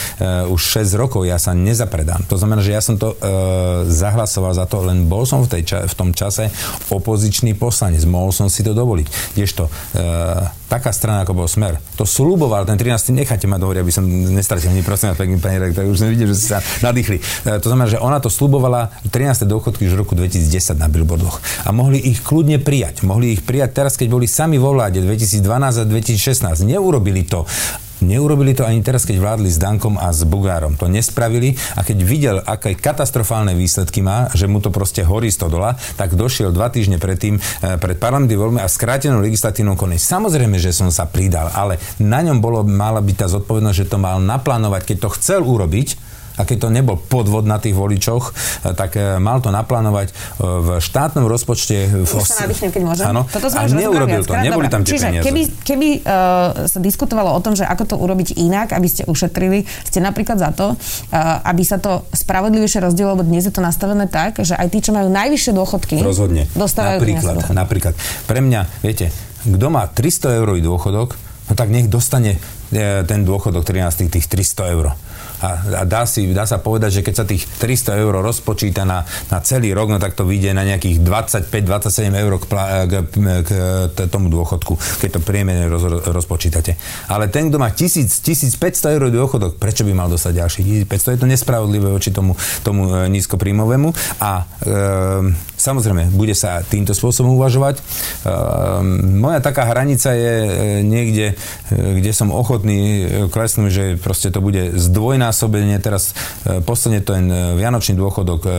už 0.51 0.61
6 0.83 1.01
rokov, 1.01 1.27
ja 1.27 1.39
sa 1.39 1.57
nezapredám. 1.57 2.27
To 2.29 2.37
znamená, 2.37 2.61
že 2.65 2.75
ja 2.75 2.83
som 2.83 2.97
to 2.97 3.15
za 3.87 4.10
zahlasoval 4.11 4.53
za 4.59 4.67
to, 4.67 4.83
len 4.83 5.07
bol 5.07 5.23
som 5.23 5.47
v, 5.47 5.49
tej 5.55 5.63
ča- 5.63 5.87
v 5.87 5.95
tom 5.95 6.11
čase 6.11 6.51
opozičný 6.91 7.55
poslanec. 7.55 8.03
Mohol 8.03 8.35
som 8.35 8.47
si 8.51 8.67
to 8.67 8.75
dovoliť. 8.75 9.39
Kdežto 9.39 9.71
e, 9.71 9.71
taká 10.67 10.91
strana, 10.91 11.23
ako 11.23 11.39
bol 11.39 11.47
Smer, 11.47 11.79
to 11.95 12.03
slúboval 12.03 12.67
ten 12.67 12.75
13. 12.75 13.15
Necháte 13.15 13.47
ma 13.47 13.63
dohovoriť, 13.63 13.81
aby 13.81 13.93
som 13.95 14.03
nestratil 14.35 14.75
ani 14.75 14.83
prosím 14.83 15.15
pekný 15.15 15.39
pani 15.39 15.63
rektor, 15.63 15.87
už 15.87 16.03
som 16.03 16.11
že 16.11 16.35
sa 16.35 16.59
nadýchli. 16.83 17.23
E, 17.47 17.63
to 17.63 17.71
znamená, 17.71 17.87
že 17.87 18.03
ona 18.03 18.19
to 18.19 18.27
slúbovala 18.27 18.91
13. 19.07 19.47
dôchodky 19.47 19.87
už 19.87 19.95
v 19.95 20.01
roku 20.03 20.19
2010 20.19 20.75
na 20.75 20.91
billboardoch. 20.91 21.39
A 21.63 21.71
mohli 21.71 22.03
ich 22.03 22.27
kľudne 22.27 22.59
prijať. 22.59 23.07
Mohli 23.07 23.39
ich 23.39 23.43
prijať 23.47 23.71
teraz, 23.79 23.95
keď 23.95 24.11
boli 24.11 24.27
sami 24.27 24.59
vo 24.59 24.75
vláde 24.75 24.99
2012 25.07 25.47
a 25.47 25.85
2016. 25.87 26.67
Neurobili 26.67 27.23
to. 27.23 27.47
Neurobili 28.01 28.57
to 28.57 28.65
ani 28.65 28.81
teraz, 28.81 29.05
keď 29.05 29.21
vládli 29.21 29.53
s 29.53 29.61
Dankom 29.61 30.01
a 30.01 30.09
s 30.09 30.25
Bugárom. 30.25 30.77
To 30.81 30.89
nespravili 30.89 31.53
a 31.77 31.85
keď 31.85 31.99
videl, 32.01 32.37
aké 32.41 32.73
katastrofálne 32.73 33.53
výsledky 33.53 34.01
má, 34.01 34.33
že 34.33 34.49
mu 34.49 34.65
to 34.65 34.73
proste 34.73 35.05
horí 35.05 35.29
z 35.29 35.45
dola, 35.47 35.77
tak 36.01 36.17
došiel 36.17 36.53
dva 36.53 36.73
týždne 36.73 36.97
predtým 36.97 37.37
eh, 37.37 37.77
pred 37.77 38.01
parlamentný 38.01 38.41
voľmi 38.41 38.61
a 38.65 38.69
skrátenou 38.69 39.21
legislatívnou 39.21 39.77
konec. 39.77 40.01
Samozrejme, 40.01 40.57
že 40.57 40.73
som 40.73 40.89
sa 40.89 41.05
pridal, 41.05 41.53
ale 41.53 41.77
na 42.01 42.25
ňom 42.25 42.41
bolo, 42.41 42.65
mala 42.65 43.05
byť 43.05 43.17
tá 43.21 43.27
zodpovednosť, 43.29 43.79
že 43.85 43.91
to 43.93 43.99
mal 44.01 44.17
naplánovať, 44.17 44.95
keď 44.95 44.97
to 45.05 45.15
chcel 45.21 45.41
urobiť, 45.45 46.10
a 46.41 46.49
keď 46.49 46.57
to 46.65 46.69
nebol 46.73 46.97
podvod 46.97 47.45
na 47.45 47.61
tých 47.61 47.77
voličoch, 47.77 48.33
tak 48.73 48.97
mal 49.21 49.45
to 49.45 49.53
naplánovať 49.53 50.09
v 50.41 50.69
štátnom 50.81 51.29
rozpočte. 51.29 51.85
V 52.09 52.13
os... 52.17 52.33
keď 52.57 52.81
môžem. 52.81 53.05
Áno, 53.05 53.29
Toto 53.29 53.53
a 53.53 53.69
neurobil 53.69 54.25
to, 54.25 54.33
neboli 54.41 54.73
tam 54.73 54.81
tie 54.81 54.97
Čiže 54.97 55.07
peniaze. 55.13 55.25
keby, 55.27 55.43
keby 55.61 55.89
uh, 56.01 56.65
sa 56.65 56.79
diskutovalo 56.81 57.37
o 57.37 57.41
tom, 57.45 57.53
že 57.53 57.69
ako 57.69 57.85
to 57.85 57.97
urobiť 58.01 58.41
inak, 58.41 58.73
aby 58.73 58.89
ste 58.89 59.03
ušetrili, 59.05 59.69
ste 59.85 60.01
napríklad 60.01 60.41
za 60.41 60.51
to, 60.57 60.73
uh, 60.73 61.45
aby 61.45 61.63
sa 61.67 61.77
to 61.77 62.09
spravodlivejšie 62.15 62.81
rozdielilo, 62.81 63.21
lebo 63.21 63.27
dnes 63.29 63.45
je 63.45 63.55
to 63.55 63.61
nastavené 63.61 64.09
tak, 64.09 64.41
že 64.41 64.57
aj 64.57 64.69
tí, 64.73 64.79
čo 64.81 64.97
majú 64.97 65.13
najvyššie 65.13 65.53
dôchodky, 65.53 65.97
Rozhodne. 66.01 66.49
dostávajú 66.57 66.99
napríklad, 67.03 67.37
napríklad. 67.53 67.95
Pre 68.25 68.41
mňa, 68.41 68.61
viete, 68.81 69.13
kto 69.45 69.67
má 69.69 69.89
300 69.89 70.39
eurový 70.41 70.61
dôchodok, 70.65 71.17
no 71.51 71.53
tak 71.57 71.69
nech 71.73 71.91
dostane 71.91 72.37
e, 72.71 73.03
ten 73.05 73.27
dôchodok 73.27 73.67
13 73.67 74.13
tých 74.13 74.27
300 74.29 74.75
eur 74.77 74.95
a, 75.41 75.81
a 75.81 75.83
dá, 75.89 76.05
si, 76.05 76.31
dá 76.31 76.45
sa 76.45 76.61
povedať, 76.61 77.01
že 77.01 77.05
keď 77.05 77.15
sa 77.17 77.25
tých 77.25 77.49
300 77.59 77.97
eur 77.97 78.21
rozpočíta 78.21 78.85
na, 78.85 79.03
na 79.33 79.39
celý 79.41 79.73
rok, 79.73 79.89
no 79.89 79.99
tak 79.99 80.13
to 80.13 80.29
vyjde 80.29 80.53
na 80.53 80.69
nejakých 80.69 81.01
25-27 81.01 82.13
eur 82.13 82.33
k, 82.37 82.45
k, 82.87 82.95
k, 83.45 83.51
k 83.89 83.99
tomu 84.13 84.29
dôchodku, 84.29 84.77
keď 85.01 85.17
to 85.17 85.21
priemerne 85.25 85.67
roz, 85.73 85.85
rozpočítate. 86.13 86.77
Ale 87.09 87.33
ten, 87.33 87.49
kto 87.49 87.57
má 87.57 87.73
1000, 87.73 88.07
1500 88.07 88.97
eur 88.97 89.03
dôchodok, 89.09 89.57
prečo 89.57 89.83
by 89.89 89.93
mal 89.97 90.09
dostať 90.13 90.33
ďalší 90.37 90.61
1500? 90.87 91.17
Je 91.17 91.21
to 91.21 91.29
nespravodlivé 91.29 91.89
voči 91.89 92.13
tomu, 92.13 92.37
tomu 92.61 92.93
e, 92.93 93.09
nízkopríjmovému 93.09 94.21
a 94.21 94.45
e, 94.45 95.51
samozrejme, 95.61 96.11
bude 96.17 96.33
sa 96.33 96.65
týmto 96.65 96.97
spôsobom 96.97 97.37
uvažovať. 97.37 97.77
E, 97.77 97.83
moja 99.21 99.45
taká 99.45 99.69
hranica 99.69 100.17
je 100.17 100.35
e, 100.41 100.51
niekde, 100.81 101.37
e, 101.71 102.01
kde 102.01 102.11
som 102.17 102.33
ochotný 102.33 103.07
klesnúť, 103.29 103.71
že 103.71 103.85
proste 104.01 104.33
to 104.33 104.41
bude 104.41 104.75
zdvojná 104.81 105.21
zdvojnásobenie, 105.21 105.77
teraz 105.83 106.15
e, 106.47 106.65
posledne 106.65 107.05
ten 107.05 107.27
e, 107.27 107.59
vianočný 107.59 107.99
dôchodok 107.99 108.41
e, 108.41 108.51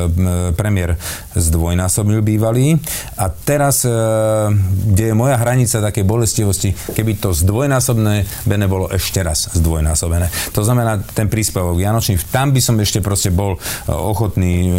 premiér 0.53 1.00
zdvojnásobil 1.34 2.20
bývalý 2.22 2.75
a 3.17 3.31
teraz, 3.31 3.84
kde 3.84 5.12
je 5.12 5.15
moja 5.15 5.39
hranica 5.39 5.79
také 5.79 6.03
bolestivosti, 6.03 6.75
keby 6.93 7.17
to 7.17 7.31
zdvojnásobné 7.31 8.27
bene 8.46 8.67
bolo 8.67 8.91
ešte 8.91 9.24
raz 9.24 9.48
zdvojnásobené. 9.55 10.27
To 10.51 10.62
znamená, 10.62 11.00
ten 11.15 11.31
príspevok 11.31 11.79
vianočný, 11.79 12.20
tam 12.29 12.51
by 12.51 12.60
som 12.60 12.75
ešte 12.77 13.00
proste 13.00 13.31
bol 13.31 13.58
ochotný 13.88 14.70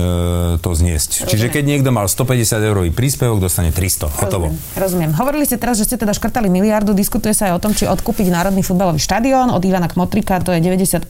to 0.61 0.71
zniesť. 0.77 1.27
Čiže 1.27 1.49
keď 1.49 1.65
niekto 1.65 1.91
mal 1.91 2.07
150 2.13 2.61
eurový 2.61 2.93
príspevok, 2.93 3.41
dostane 3.41 3.73
300. 3.73 4.13
Hotovo. 4.21 4.53
Rozumiem. 4.53 4.77
Rozumiem. 4.77 5.13
Hovorili 5.17 5.49
ste 5.49 5.57
teraz, 5.57 5.81
že 5.81 5.89
ste 5.89 5.97
teda 5.97 6.13
škrtali 6.13 6.53
miliardu, 6.53 6.93
diskutuje 6.93 7.33
sa 7.33 7.49
aj 7.49 7.53
o 7.57 7.61
tom, 7.65 7.73
či 7.73 7.89
odkúpiť 7.89 8.29
Národný 8.29 8.61
futbalový 8.61 9.01
štadión 9.01 9.49
od 9.49 9.65
Ivana 9.65 9.89
Kmotrika, 9.89 10.37
to 10.45 10.53
je 10.53 10.61
98,5 10.61 11.09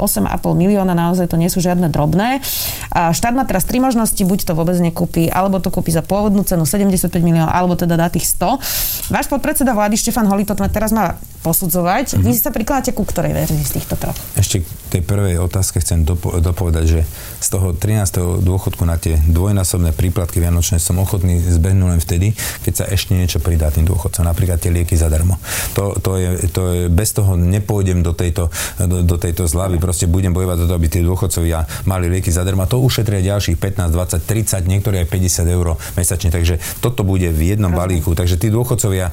milióna 0.55 0.95
naozaj 0.95 1.27
to 1.27 1.35
nie 1.35 1.51
sú 1.51 1.59
žiadne 1.59 1.91
drobné. 1.91 2.39
A 2.95 3.11
štát 3.11 3.35
má 3.35 3.43
teraz 3.43 3.67
tri 3.67 3.83
možnosti, 3.83 4.23
buď 4.23 4.47
to 4.47 4.53
vôbec 4.55 4.79
nekúpi, 4.79 5.27
alebo 5.27 5.59
to 5.59 5.75
kúpi 5.75 5.91
za 5.91 6.07
pôvodnú 6.07 6.47
cenu 6.47 6.63
75 6.63 7.11
miliónov, 7.19 7.51
alebo 7.51 7.75
teda 7.75 7.99
dá 7.99 8.07
tých 8.07 8.31
100. 8.39 9.11
Váš 9.11 9.27
podpredseda 9.27 9.75
vlády 9.75 9.99
Štefan 9.99 10.31
Holý 10.31 10.47
to 10.47 10.55
teraz 10.71 10.95
má 10.95 11.19
posudzovať. 11.43 12.15
Mm-hmm. 12.15 12.25
Vy 12.25 12.31
sa 12.39 12.55
prikladáte 12.55 12.95
ku 12.95 13.03
ktorej 13.03 13.35
verzii 13.35 13.67
z 13.67 13.83
týchto 13.83 13.99
troch? 13.99 14.15
Ešte 14.39 14.63
k 14.63 14.67
tej 14.95 15.03
prvej 15.03 15.43
otázke 15.43 15.83
chcem 15.83 16.07
dopo- 16.07 16.39
dopovedať, 16.39 16.85
že 16.87 17.01
z 17.43 17.49
toho 17.51 17.75
13. 17.75 18.47
dôchodku 18.47 18.87
na 18.87 18.95
tie 18.95 19.19
dvojnásobné 19.19 19.91
príplatky 19.91 20.39
vianočné 20.39 20.79
som 20.79 20.92
ochotný 20.99 21.41
zbehnúť 21.41 21.89
len 21.97 22.01
vtedy, 22.01 22.35
keď 22.65 22.73
sa 22.73 22.85
ešte 22.89 23.17
niečo 23.17 23.39
pridá 23.39 23.69
tým 23.69 23.89
dôchodcom, 23.89 24.25
napríklad 24.25 24.59
tie 24.59 24.73
lieky 24.73 24.97
zadarmo. 24.97 25.39
To, 25.77 25.97
to, 25.99 26.19
je, 26.19 26.31
to 26.53 26.63
je, 26.73 26.81
bez 26.89 27.13
toho 27.17 27.37
nepôjdem 27.37 28.05
do 28.05 28.13
tejto, 28.13 28.49
do, 28.81 29.05
do 29.05 29.17
tejto 29.17 29.49
zlavy, 29.49 29.79
proste 29.79 30.09
budem 30.09 30.33
bojovať 30.33 30.65
za 30.65 30.67
to, 30.69 30.75
aby 30.77 30.89
tí 30.89 31.01
dôchodcovia 31.05 31.65
mali 31.89 32.09
lieky 32.09 32.29
zadarmo. 32.29 32.65
To 32.69 32.81
ušetria 32.83 33.23
ďalších 33.23 33.57
15, 33.59 33.93
20, 33.93 34.23
30, 34.25 34.69
niektoré 34.69 35.05
aj 35.05 35.09
50 35.11 35.57
eur 35.57 35.67
mesačne, 35.97 36.33
takže 36.33 36.59
toto 36.81 37.05
bude 37.07 37.29
v 37.31 37.55
jednom 37.55 37.73
balíku. 37.73 38.17
Takže 38.17 38.41
tí 38.41 38.49
dôchodcovia 38.53 39.09
e, 39.09 39.13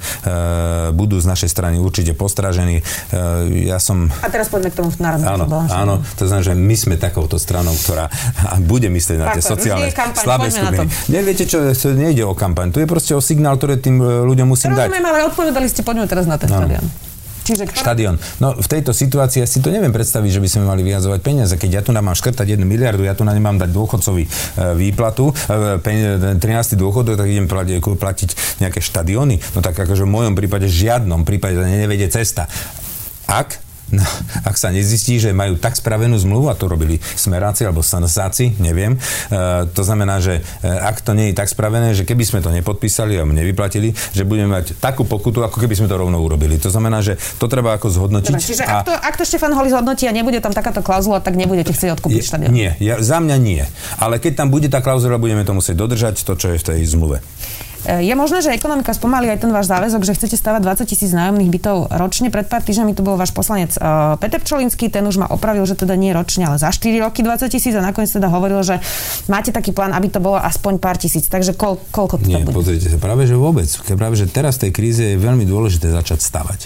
budú 0.96 1.20
z 1.20 1.26
našej 1.28 1.50
strany 1.50 1.76
určite 1.78 2.16
postražení. 2.16 2.82
E, 2.82 3.68
ja 3.70 3.78
som... 3.78 4.08
A 4.24 4.28
teraz 4.32 4.48
poďme 4.50 4.72
k 4.72 4.76
tomu 4.80 4.90
národnému 4.96 5.30
Áno, 5.30 5.46
áno, 5.70 5.94
to 6.18 6.26
znamená, 6.26 6.46
že 6.46 6.56
my 6.56 6.76
sme 6.76 6.96
takouto 7.00 7.38
stranou, 7.40 7.74
ktorá 7.74 8.12
bude 8.64 8.90
myslieť 8.90 9.18
na 9.18 9.28
tie 9.34 9.44
sociálne 9.44 9.90
slabé 10.18 10.50
skupiny. 10.52 10.88
Neviete 11.10 11.44
čo, 11.46 11.69
to 11.78 11.94
nejde 11.94 12.24
o 12.26 12.34
kampaň, 12.34 12.74
tu 12.74 12.80
je 12.82 12.88
proste 12.90 13.14
o 13.14 13.22
signál, 13.22 13.60
ktorý 13.60 13.78
tým 13.78 14.02
e, 14.02 14.26
ľuďom 14.26 14.48
musím 14.50 14.74
Rozumiem, 14.74 14.80
dať. 14.80 14.88
Rozumiem, 14.90 15.06
ale 15.06 15.20
odpovedali 15.30 15.68
ste, 15.70 15.82
poďme 15.86 16.06
teraz 16.10 16.26
na 16.26 16.42
ten 16.42 16.50
stadion. 16.50 16.86
Čiže 17.50 17.66
ktoré... 17.66 17.82
Štadión. 17.82 18.16
No 18.38 18.54
v 18.54 18.68
tejto 18.70 18.94
situácii 18.94 19.42
ja 19.42 19.48
si 19.50 19.58
to 19.58 19.74
neviem 19.74 19.90
predstaviť, 19.90 20.38
že 20.38 20.42
by 20.44 20.50
sme 20.54 20.64
mali 20.70 20.86
vyjazovať 20.86 21.20
peniaze. 21.26 21.54
Keď 21.58 21.70
ja 21.74 21.82
tu 21.82 21.90
nám 21.90 22.06
mám 22.06 22.14
škrtať 22.14 22.46
1 22.46 22.62
miliardu, 22.62 23.02
ja 23.02 23.18
tu 23.18 23.26
na 23.26 23.34
nemám 23.34 23.58
dať 23.58 23.74
dôchodcový 23.74 24.24
e, 24.26 24.30
výplatu, 24.78 25.34
e, 25.50 26.38
13. 26.38 26.78
dôchodok, 26.78 27.18
tak 27.18 27.26
idem 27.26 27.50
platiť, 27.50 27.82
platiť 27.82 28.30
nejaké 28.62 28.86
štadióny. 28.86 29.42
No 29.58 29.66
tak 29.66 29.74
akože 29.82 30.06
v 30.06 30.12
mojom 30.14 30.34
prípade 30.38 30.70
žiadnom 30.70 31.26
prípade 31.26 31.58
nevede 31.58 32.06
cesta. 32.14 32.46
Ak 33.26 33.58
No, 33.90 34.06
ak 34.46 34.54
sa 34.54 34.70
nezistí, 34.70 35.18
že 35.18 35.34
majú 35.34 35.58
tak 35.58 35.74
spravenú 35.74 36.14
zmluvu, 36.22 36.52
a 36.52 36.56
to 36.58 36.70
robili 36.70 37.02
smeráci 37.02 37.66
alebo 37.66 37.82
sanasáci, 37.82 38.54
neviem, 38.62 38.94
e, 38.94 39.00
to 39.74 39.82
znamená, 39.82 40.22
že 40.22 40.46
e, 40.62 40.70
ak 40.70 41.02
to 41.02 41.18
nie 41.18 41.34
je 41.34 41.38
tak 41.38 41.50
spravené, 41.50 41.98
že 41.98 42.06
keby 42.06 42.22
sme 42.22 42.40
to 42.46 42.54
nepodpísali 42.54 43.18
a 43.18 43.26
nevyplatili, 43.26 43.94
že 44.14 44.26
budeme 44.30 44.62
mať 44.62 44.78
takú 44.78 45.10
pokutu, 45.10 45.42
ako 45.42 45.58
keby 45.58 45.74
sme 45.74 45.88
to 45.90 45.98
rovno 45.98 46.22
urobili. 46.22 46.62
To 46.62 46.70
znamená, 46.70 47.02
že 47.02 47.18
to 47.42 47.50
treba 47.50 47.74
ako 47.74 47.90
zhodnotiť. 47.90 48.34
Dobre, 48.38 48.46
čiže 48.46 48.64
a... 48.70 48.82
ak, 48.82 48.86
to, 48.86 48.94
ak 48.94 49.16
to 49.18 49.24
Štefan 49.26 49.54
Holi 49.58 49.74
zhodnotí 49.74 50.06
a 50.06 50.14
nebude 50.14 50.38
tam 50.38 50.54
takáto 50.54 50.86
klauzula, 50.86 51.18
tak 51.18 51.34
nebudete 51.34 51.74
chcieť 51.74 51.98
odkúpiť 51.98 52.22
štadión? 52.22 52.54
Nie, 52.54 52.78
ja, 52.78 53.02
za 53.02 53.18
mňa 53.18 53.38
nie. 53.42 53.66
Ale 53.98 54.22
keď 54.22 54.46
tam 54.46 54.54
bude 54.54 54.70
tá 54.70 54.86
klauzula, 54.86 55.18
budeme 55.18 55.42
to 55.42 55.58
musieť 55.58 55.76
dodržať, 55.76 56.22
to, 56.22 56.38
čo 56.38 56.54
je 56.54 56.62
v 56.62 56.66
tej 56.66 56.80
zmluve. 56.86 57.26
E, 57.88 58.04
je 58.04 58.14
možné, 58.16 58.44
že 58.44 58.52
ekonomika 58.52 58.92
spomalí 58.92 59.32
aj 59.32 59.40
ten 59.48 59.52
váš 59.56 59.72
záväzok, 59.72 60.04
že 60.04 60.16
chcete 60.20 60.36
stavať 60.36 60.62
20 60.84 60.92
tisíc 60.92 61.12
nájomných 61.16 61.48
bytov 61.48 61.88
ročne. 61.96 62.28
Pred 62.28 62.52
pár 62.52 62.60
týždňami 62.66 62.92
tu 62.92 63.06
bol 63.06 63.16
váš 63.16 63.32
poslanec 63.32 63.72
uh, 63.80 64.20
Peter 64.20 64.44
Čolinský, 64.44 64.92
ten 64.92 65.06
už 65.08 65.24
ma 65.24 65.28
opravil, 65.32 65.64
že 65.64 65.80
teda 65.80 65.96
nie 65.96 66.12
ročne, 66.12 66.44
ale 66.44 66.60
za 66.60 66.74
4 66.74 66.92
roky 67.00 67.24
20 67.24 67.48
tisíc 67.48 67.72
a 67.72 67.80
nakoniec 67.80 68.12
teda 68.12 68.28
hovoril, 68.28 68.60
že 68.66 68.84
máte 69.32 69.56
taký 69.56 69.72
plán, 69.72 69.96
aby 69.96 70.12
to 70.12 70.20
bolo 70.20 70.36
aspoň 70.36 70.82
pár 70.84 71.00
tisíc. 71.00 71.32
Takže 71.32 71.56
kol, 71.56 71.80
koľko 71.94 72.20
to 72.20 72.28
nie, 72.28 72.44
bude? 72.44 72.52
pozrite 72.52 72.92
sa, 72.92 73.00
práve 73.00 73.24
že 73.24 73.40
vôbec. 73.40 73.70
Práve 73.96 74.20
že 74.20 74.28
teraz 74.28 74.60
v 74.60 74.68
tej 74.68 74.72
kríze 74.76 75.04
je 75.04 75.16
veľmi 75.16 75.48
dôležité 75.48 75.88
začať 75.88 76.20
stavať. 76.20 76.60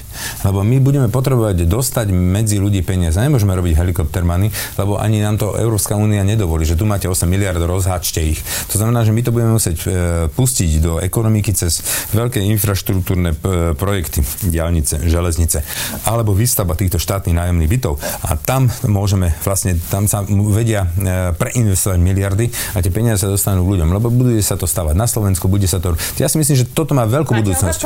Lebo 0.49 0.65
my 0.65 0.77
budeme 0.81 1.07
potrebovať 1.13 1.69
dostať 1.69 2.09
medzi 2.09 2.57
ľudí 2.57 2.81
peniaze. 2.81 3.21
Nemôžeme 3.21 3.53
robiť 3.53 3.77
helikoptermany, 3.77 4.49
lebo 4.79 4.97
ani 4.97 5.21
nám 5.21 5.37
to 5.37 5.53
Európska 5.59 5.93
únia 5.93 6.25
nedovolí, 6.25 6.65
že 6.65 6.79
tu 6.79 6.89
máte 6.89 7.05
8 7.05 7.29
miliard, 7.29 7.59
rozháčte 7.59 8.23
ich. 8.23 8.39
To 8.73 8.81
znamená, 8.81 9.05
že 9.05 9.13
my 9.13 9.21
to 9.21 9.29
budeme 9.29 9.51
musieť 9.53 9.77
e, 9.83 9.87
pustiť 10.31 10.71
do 10.81 11.02
ekonomiky 11.05 11.51
cez 11.53 11.83
veľké 12.15 12.39
infraštruktúrne 12.41 13.35
projekty, 13.75 14.23
diálnice, 14.47 15.03
železnice, 15.05 15.61
alebo 16.07 16.33
výstavba 16.35 16.73
týchto 16.73 16.97
štátnych 16.99 17.35
nájomných 17.35 17.69
bytov. 17.69 17.99
A 18.25 18.35
tam 18.39 18.71
môžeme 18.87 19.35
vlastne, 19.43 19.77
tam 19.91 20.07
sa 20.07 20.23
vedia 20.27 20.85
e, 20.85 21.31
preinvestovať 21.35 21.99
miliardy 21.99 22.45
a 22.75 22.81
tie 22.83 22.91
peniaze 22.91 23.23
sa 23.23 23.29
dostanú 23.31 23.63
ľuďom, 23.67 23.89
lebo 23.93 24.11
bude 24.11 24.39
sa 24.43 24.59
to 24.59 24.67
stavať 24.67 24.95
na 24.95 25.07
Slovensku, 25.07 25.47
bude 25.47 25.67
sa 25.67 25.79
to... 25.79 25.95
Ja 26.19 26.27
si 26.27 26.39
myslím, 26.39 26.55
že 26.59 26.65
toto 26.67 26.91
má 26.95 27.07
veľkú 27.07 27.31
Máte 27.31 27.41
budúcnosť. 27.45 27.79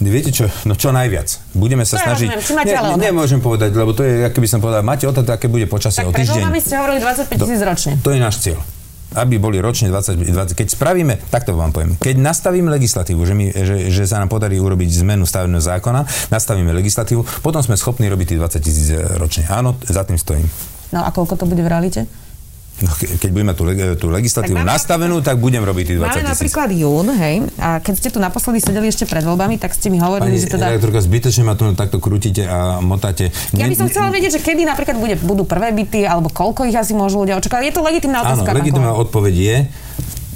Viete 0.00 0.30
čo? 0.32 0.46
No 0.68 0.76
čo 0.76 0.92
najviac. 0.92 1.56
Budeme 1.56 1.88
sa 1.88 2.00
snažiť... 2.00 2.28
Ne, 2.28 2.64
ne, 2.64 3.10
nemôžem 3.10 3.40
povedať, 3.40 3.72
lebo 3.72 3.96
to 3.96 4.04
je, 4.04 4.24
ako 4.28 4.38
by 4.40 4.48
som 4.48 4.58
povedal, 4.60 4.82
máte 4.84 5.04
odhad, 5.08 5.26
aké 5.26 5.48
bude 5.48 5.64
počasie 5.68 6.04
o 6.04 6.12
týždeň. 6.12 6.42
Tak 6.48 6.60
ste 6.60 6.76
hovorili 6.76 6.98
25 7.00 7.40
tisíc 7.40 7.60
ročne. 7.64 7.92
To 8.04 8.10
je 8.12 8.18
náš 8.20 8.36
cieľ 8.44 8.60
aby 9.14 9.38
boli 9.38 9.62
ročne 9.62 9.90
20, 9.90 10.30
20. 10.30 10.58
Keď 10.58 10.68
spravíme, 10.70 11.18
takto 11.30 11.54
vám 11.54 11.70
poviem, 11.70 11.94
keď 11.98 12.20
nastavíme 12.20 12.68
legislatívu, 12.70 13.20
že, 13.22 13.34
my, 13.34 13.46
že, 13.54 13.76
že 13.90 14.04
sa 14.04 14.18
nám 14.20 14.28
podarí 14.30 14.58
urobiť 14.58 15.02
zmenu 15.06 15.24
stavebného 15.24 15.62
zákona, 15.62 16.30
nastavíme 16.30 16.70
legislatívu, 16.74 17.42
potom 17.42 17.62
sme 17.62 17.78
schopní 17.78 18.10
robiť 18.10 18.34
tých 18.34 18.40
20 18.60 18.66
tisíc 18.66 18.88
ročne. 19.16 19.46
Áno, 19.48 19.78
za 19.86 20.02
tým 20.02 20.18
stojím. 20.18 20.46
No 20.94 21.02
a 21.02 21.10
koľko 21.10 21.34
to 21.40 21.44
bude 21.50 21.62
v 21.62 21.70
realite? 21.70 22.06
No, 22.74 22.90
keď 22.98 23.30
budeme 23.30 23.54
tú, 23.54 23.62
tú 23.94 24.10
legislatívu 24.10 24.58
tak 24.58 24.66
nastavenú, 24.66 25.22
tak 25.22 25.38
budem 25.38 25.62
robiť 25.62 25.94
tých 25.94 25.98
20 26.02 26.10
tisíc. 26.10 26.18
Máme 26.18 26.32
napríklad 26.34 26.68
jún, 26.74 27.06
hej, 27.14 27.34
a 27.54 27.78
keď 27.78 27.94
ste 27.94 28.08
tu 28.10 28.18
naposledy 28.18 28.58
sedeli 28.58 28.90
ešte 28.90 29.06
pred 29.06 29.22
voľbami, 29.22 29.62
tak 29.62 29.78
ste 29.78 29.94
mi 29.94 30.02
hovorili, 30.02 30.34
Pani 30.34 30.42
že 30.42 30.50
teda... 30.50 30.74
Pani 30.74 30.82
zbytečne 30.82 31.46
ma 31.46 31.54
tu 31.54 31.70
takto 31.78 32.02
krútite 32.02 32.42
a 32.42 32.82
motáte. 32.82 33.30
Ja 33.54 33.70
by 33.70 33.78
som 33.78 33.86
chcela 33.86 34.10
vedieť, 34.10 34.36
že 34.36 34.40
kedy 34.42 34.66
napríklad 34.66 34.98
bude, 34.98 35.14
budú 35.22 35.46
prvé 35.46 35.70
byty, 35.70 36.02
alebo 36.02 36.34
koľko 36.34 36.66
ich 36.66 36.74
asi 36.74 36.98
môžu 36.98 37.22
ľudia 37.22 37.38
očakávať. 37.38 37.70
Je 37.70 37.74
to 37.78 37.82
legitimná 37.86 38.26
otázka. 38.26 38.50
Áno, 38.50 38.58
legitimná 38.58 38.90
odpoveď 38.90 39.34
je, 39.38 39.56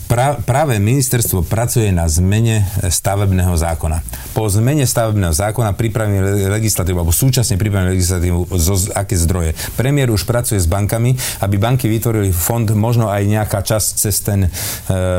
pra, 0.09 0.41
práve 0.41 0.81
ministerstvo 0.81 1.45
pracuje 1.45 1.93
na 1.93 2.09
zmene 2.09 2.65
stavebného 2.89 3.53
zákona. 3.53 4.01
Po 4.33 4.49
zmene 4.49 4.89
stavebného 4.89 5.37
zákona 5.37 5.77
pripravíme 5.77 6.49
legislatívu, 6.49 6.97
alebo 7.05 7.13
súčasne 7.13 7.61
pripravíme 7.61 7.93
legislatívu 7.93 8.49
zo 8.57 8.75
aké 8.97 9.15
zdroje. 9.15 9.53
Premiér 9.77 10.09
už 10.09 10.25
pracuje 10.25 10.57
s 10.57 10.67
bankami, 10.67 11.15
aby 11.45 11.61
banky 11.61 11.87
vytvorili 11.87 12.33
fond, 12.33 12.65
možno 12.73 13.13
aj 13.13 13.23
nejaká 13.29 13.61
časť 13.61 13.89
cez 14.01 14.17
ten, 14.25 14.49
e, 14.49 14.51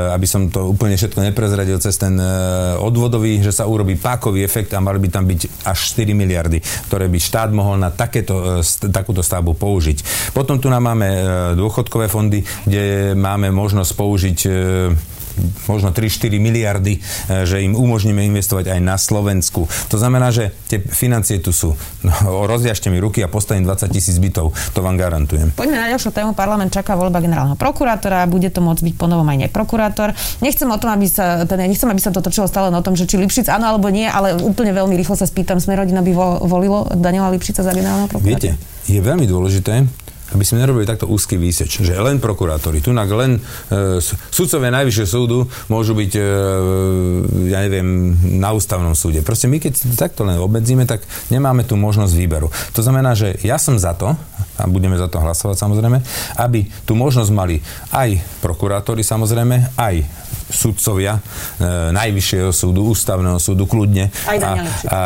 aby 0.10 0.25
som 0.25 0.50
to 0.50 0.65
úplne 0.65 0.98
všetko 0.98 1.22
neprezradil, 1.22 1.77
cez 1.77 1.96
ten 1.96 2.17
e, 2.17 2.25
odvodový, 2.81 3.39
že 3.46 3.53
sa 3.53 3.69
urobí 3.69 3.96
pákový 3.96 4.41
efekt 4.41 4.74
a 4.74 4.81
mali 4.81 4.98
by 4.98 5.10
tam 5.13 5.29
byť 5.29 5.69
až 5.69 5.77
4 5.93 6.17
miliardy, 6.17 6.58
ktoré 6.89 7.05
by 7.05 7.19
štát 7.22 7.53
mohol 7.53 7.77
na 7.77 7.93
takéto, 7.93 8.65
takúto 8.89 9.22
stavbu 9.22 9.53
použiť. 9.53 10.34
Potom 10.34 10.58
tu 10.58 10.65
nám 10.67 10.81
máme 10.89 11.08
dôchodkové 11.53 12.10
fondy, 12.10 12.41
kde 12.65 13.13
máme 13.13 13.53
možnosť 13.53 13.91
použiť 13.93 14.39
možno 15.68 15.90
3-4 15.96 16.38
miliardy, 16.38 17.00
e, 17.00 17.48
že 17.48 17.64
im 17.64 17.74
umožníme 17.74 18.20
investovať 18.28 18.76
aj 18.76 18.80
na 18.84 18.96
Slovensku. 19.00 19.66
To 19.90 19.98
znamená, 19.98 20.30
že 20.34 20.52
tie 20.68 20.82
financie 20.82 21.40
tu 21.40 21.56
sú. 21.56 21.74
No, 22.04 22.14
rozviažte 22.52 22.92
mi 22.92 23.00
ruky 23.00 23.24
a 23.24 23.32
postavím 23.32 23.66
20 23.66 23.90
tisíc 23.90 24.18
bytov. 24.20 24.52
To 24.76 24.80
vám 24.84 25.00
garantujem. 25.00 25.56
Poďme 25.56 25.80
na 25.80 25.88
ďalšiu 25.92 26.12
tému. 26.12 26.32
Parlament 26.36 26.74
čaká 26.74 26.96
voľba 27.00 27.24
generálneho 27.24 27.56
prokurátora. 27.56 28.28
Bude 28.28 28.52
to 28.52 28.60
môcť 28.60 28.82
byť 28.84 28.96
ponovom 29.00 29.28
aj 29.28 29.50
neprokurátor. 29.50 30.12
Nechcem 30.44 30.68
o 30.68 30.78
tom, 30.78 30.92
aby 30.94 31.08
sa, 31.08 31.48
teda 31.48 31.66
nechcem, 31.66 31.88
aby 31.88 32.02
sa 32.02 32.12
to 32.12 32.20
točilo 32.20 32.48
stále 32.50 32.72
o 32.72 32.84
tom, 32.86 32.96
že 32.96 33.08
či 33.08 33.20
Lipšic 33.20 33.52
áno 33.52 33.76
alebo 33.76 33.92
nie, 33.92 34.08
ale 34.08 34.38
úplne 34.40 34.72
veľmi 34.72 34.96
rýchlo 34.96 35.16
sa 35.18 35.26
spýtam, 35.28 35.60
sme 35.60 35.76
rodina 35.76 36.00
by 36.00 36.12
volilo 36.46 36.88
Daniela 36.96 37.34
Lipšica 37.34 37.66
za 37.66 37.72
generálneho 37.74 38.08
prokurátora. 38.08 38.56
Viete, 38.56 38.90
je 38.90 39.00
veľmi 39.02 39.26
dôležité, 39.28 39.84
aby 40.34 40.44
sme 40.46 40.62
nerobili 40.62 40.86
takto 40.86 41.10
úzky 41.10 41.36
výseč, 41.36 41.82
že 41.82 41.94
len 41.98 42.22
prokurátori, 42.22 42.84
tu 42.84 42.94
len 42.94 43.38
e, 43.38 44.00
sudcovia 44.30 44.70
najvyššieho 44.70 45.10
súdu 45.10 45.50
môžu 45.68 45.98
byť, 45.98 46.12
e, 46.16 46.22
ja 47.50 47.60
neviem, 47.66 48.14
na 48.38 48.54
ústavnom 48.54 48.94
súde. 48.94 49.26
Proste 49.26 49.50
my, 49.50 49.58
keď 49.58 49.98
takto 49.98 50.26
len 50.26 50.38
obmedzíme, 50.38 50.86
tak 50.86 51.04
nemáme 51.34 51.66
tu 51.66 51.80
možnosť 51.80 52.14
výberu. 52.14 52.48
To 52.78 52.82
znamená, 52.86 53.18
že 53.18 53.38
ja 53.42 53.58
som 53.58 53.76
za 53.80 53.98
to, 53.98 54.14
a 54.60 54.64
budeme 54.68 55.00
za 55.00 55.08
to 55.08 55.22
hlasovať 55.24 55.56
samozrejme, 55.56 55.98
aby 56.38 56.68
tu 56.84 56.94
možnosť 56.94 57.32
mali 57.32 57.64
aj 57.96 58.20
prokurátori 58.44 59.02
samozrejme, 59.02 59.80
aj 59.80 59.96
sudcovia 60.50 61.18
e, 61.18 61.22
Najvyššieho 61.94 62.50
súdu, 62.50 62.89
Ústavného 62.89 63.38
súdu, 63.38 63.70
kľudne. 63.70 64.10
Aj 64.25 64.38
Daniel 64.38 64.65
a, 64.65 64.89
a, 64.89 65.00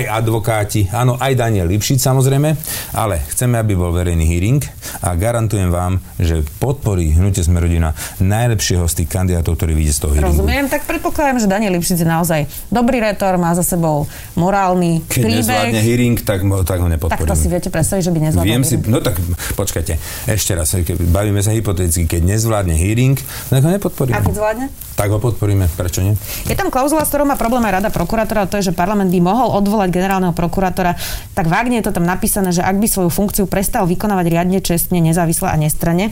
aj 0.00 0.04
advokáti, 0.24 0.88
áno, 0.88 1.20
aj 1.20 1.32
Daniel 1.36 1.68
Lipšic 1.68 2.00
samozrejme, 2.00 2.50
ale 2.96 3.20
chceme, 3.30 3.60
aby 3.60 3.76
bol 3.76 3.92
verejný 3.92 4.24
hearing 4.24 4.64
a 5.04 5.12
garantujem 5.14 5.68
vám, 5.68 6.00
že 6.16 6.40
podporí 6.58 7.12
hnutie 7.14 7.44
sme 7.44 7.60
rodina 7.60 7.92
najlepšieho 8.18 8.88
z 8.88 9.04
tých 9.04 9.08
kandidátov, 9.12 9.60
ktorí 9.60 9.76
vidí 9.76 9.92
z 9.92 10.00
toho 10.08 10.12
hearingu. 10.16 10.32
Rozumiem, 10.32 10.66
tak 10.72 10.88
predpokladám, 10.88 11.38
že 11.44 11.46
Daniel 11.46 11.76
Lipšic 11.76 12.00
je 12.00 12.08
naozaj 12.08 12.40
dobrý 12.72 13.04
retor, 13.04 13.36
má 13.36 13.52
za 13.52 13.62
sebou 13.62 14.08
morálny 14.34 15.04
Keď 15.04 15.22
príbeh. 15.22 15.38
nezvládne 15.44 15.80
hearing, 15.84 16.16
tak, 16.24 16.40
tak 16.64 16.78
ho 16.80 16.88
nepodporím. 16.88 17.28
Tak 17.28 17.28
to 17.28 17.36
si 17.36 17.46
viete 17.52 17.68
predstaviť, 17.68 18.02
že 18.02 18.12
by 18.12 18.18
nezvládol 18.30 18.48
Viem 18.48 18.64
si, 18.64 18.74
no 18.88 18.98
tak 19.04 19.20
počkajte, 19.54 20.00
ešte 20.30 20.52
raz, 20.56 20.72
bavíme 21.12 21.44
sa 21.44 21.52
hypoteticky, 21.52 22.08
keď 22.08 22.22
nezvládne 22.24 22.74
hearing, 22.74 23.16
tak 23.52 23.60
ho 23.60 23.70
nepodporím. 23.70 24.16
A 24.16 24.24
keď 24.24 24.34
zvládne? 24.40 24.66
Tak 24.98 25.14
ho 25.14 25.22
podporíme, 25.22 25.70
prečo 25.78 26.02
nie? 26.02 26.18
Je 26.50 26.58
tam 26.58 26.74
klauzula, 26.74 27.06
s 27.06 27.14
ktorou 27.14 27.22
má 27.22 27.38
problém 27.38 27.62
aj 27.70 27.78
rada 27.78 27.90
prokurátora, 27.94 28.50
to 28.50 28.58
je, 28.58 28.74
že 28.74 28.74
parlament 28.74 29.14
by 29.14 29.22
mohol 29.22 29.54
odvolať 29.54 29.94
generálneho 29.94 30.34
prokurátora. 30.34 30.98
Tak 31.38 31.46
vágne 31.46 31.78
je 31.78 31.86
to 31.86 31.94
tam 31.94 32.02
napísané, 32.02 32.50
že 32.50 32.66
ak 32.66 32.82
by 32.82 32.90
svoju 32.90 33.06
funkciu 33.06 33.46
prestal 33.46 33.86
vykonávať 33.86 34.26
riadne, 34.26 34.58
čestne, 34.58 34.98
nezávisle 34.98 35.46
a 35.46 35.54
nestranne. 35.54 36.10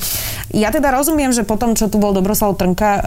Ja 0.55 0.71
teda 0.71 0.95
rozumiem, 0.95 1.35
že 1.35 1.43
potom, 1.43 1.75
čo 1.75 1.91
tu 1.91 1.99
bol 1.99 2.15
Dobroslav 2.15 2.55
Trnka, 2.55 2.91
uh, 2.95 3.03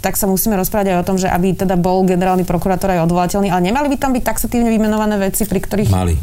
tak 0.00 0.16
sa 0.16 0.24
musíme 0.24 0.56
rozprávať 0.56 0.96
aj 0.96 1.04
o 1.04 1.06
tom, 1.12 1.20
že 1.20 1.28
aby 1.28 1.60
teda 1.60 1.76
bol 1.76 2.08
generálny 2.08 2.48
prokurátor 2.48 2.96
aj 2.96 3.04
odvolateľný, 3.04 3.52
ale 3.52 3.68
nemali 3.68 3.92
by 3.92 4.00
tam 4.00 4.16
byť 4.16 4.24
taxatívne 4.24 4.72
vymenované 4.72 5.20
veci, 5.20 5.44
pri 5.44 5.60
ktorých... 5.60 5.92
Mali. 5.92 6.16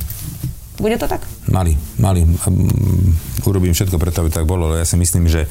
Bude 0.79 0.95
to 0.95 1.11
tak? 1.11 1.21
Mali, 1.51 1.75
mali. 1.99 2.23
Urobím 3.43 3.75
všetko 3.75 3.99
preto, 3.99 4.23
aby 4.23 4.31
tak 4.31 4.47
bolo, 4.47 4.71
ale 4.71 4.81
ja 4.81 4.87
si 4.87 4.95
myslím, 4.95 5.27
že 5.27 5.43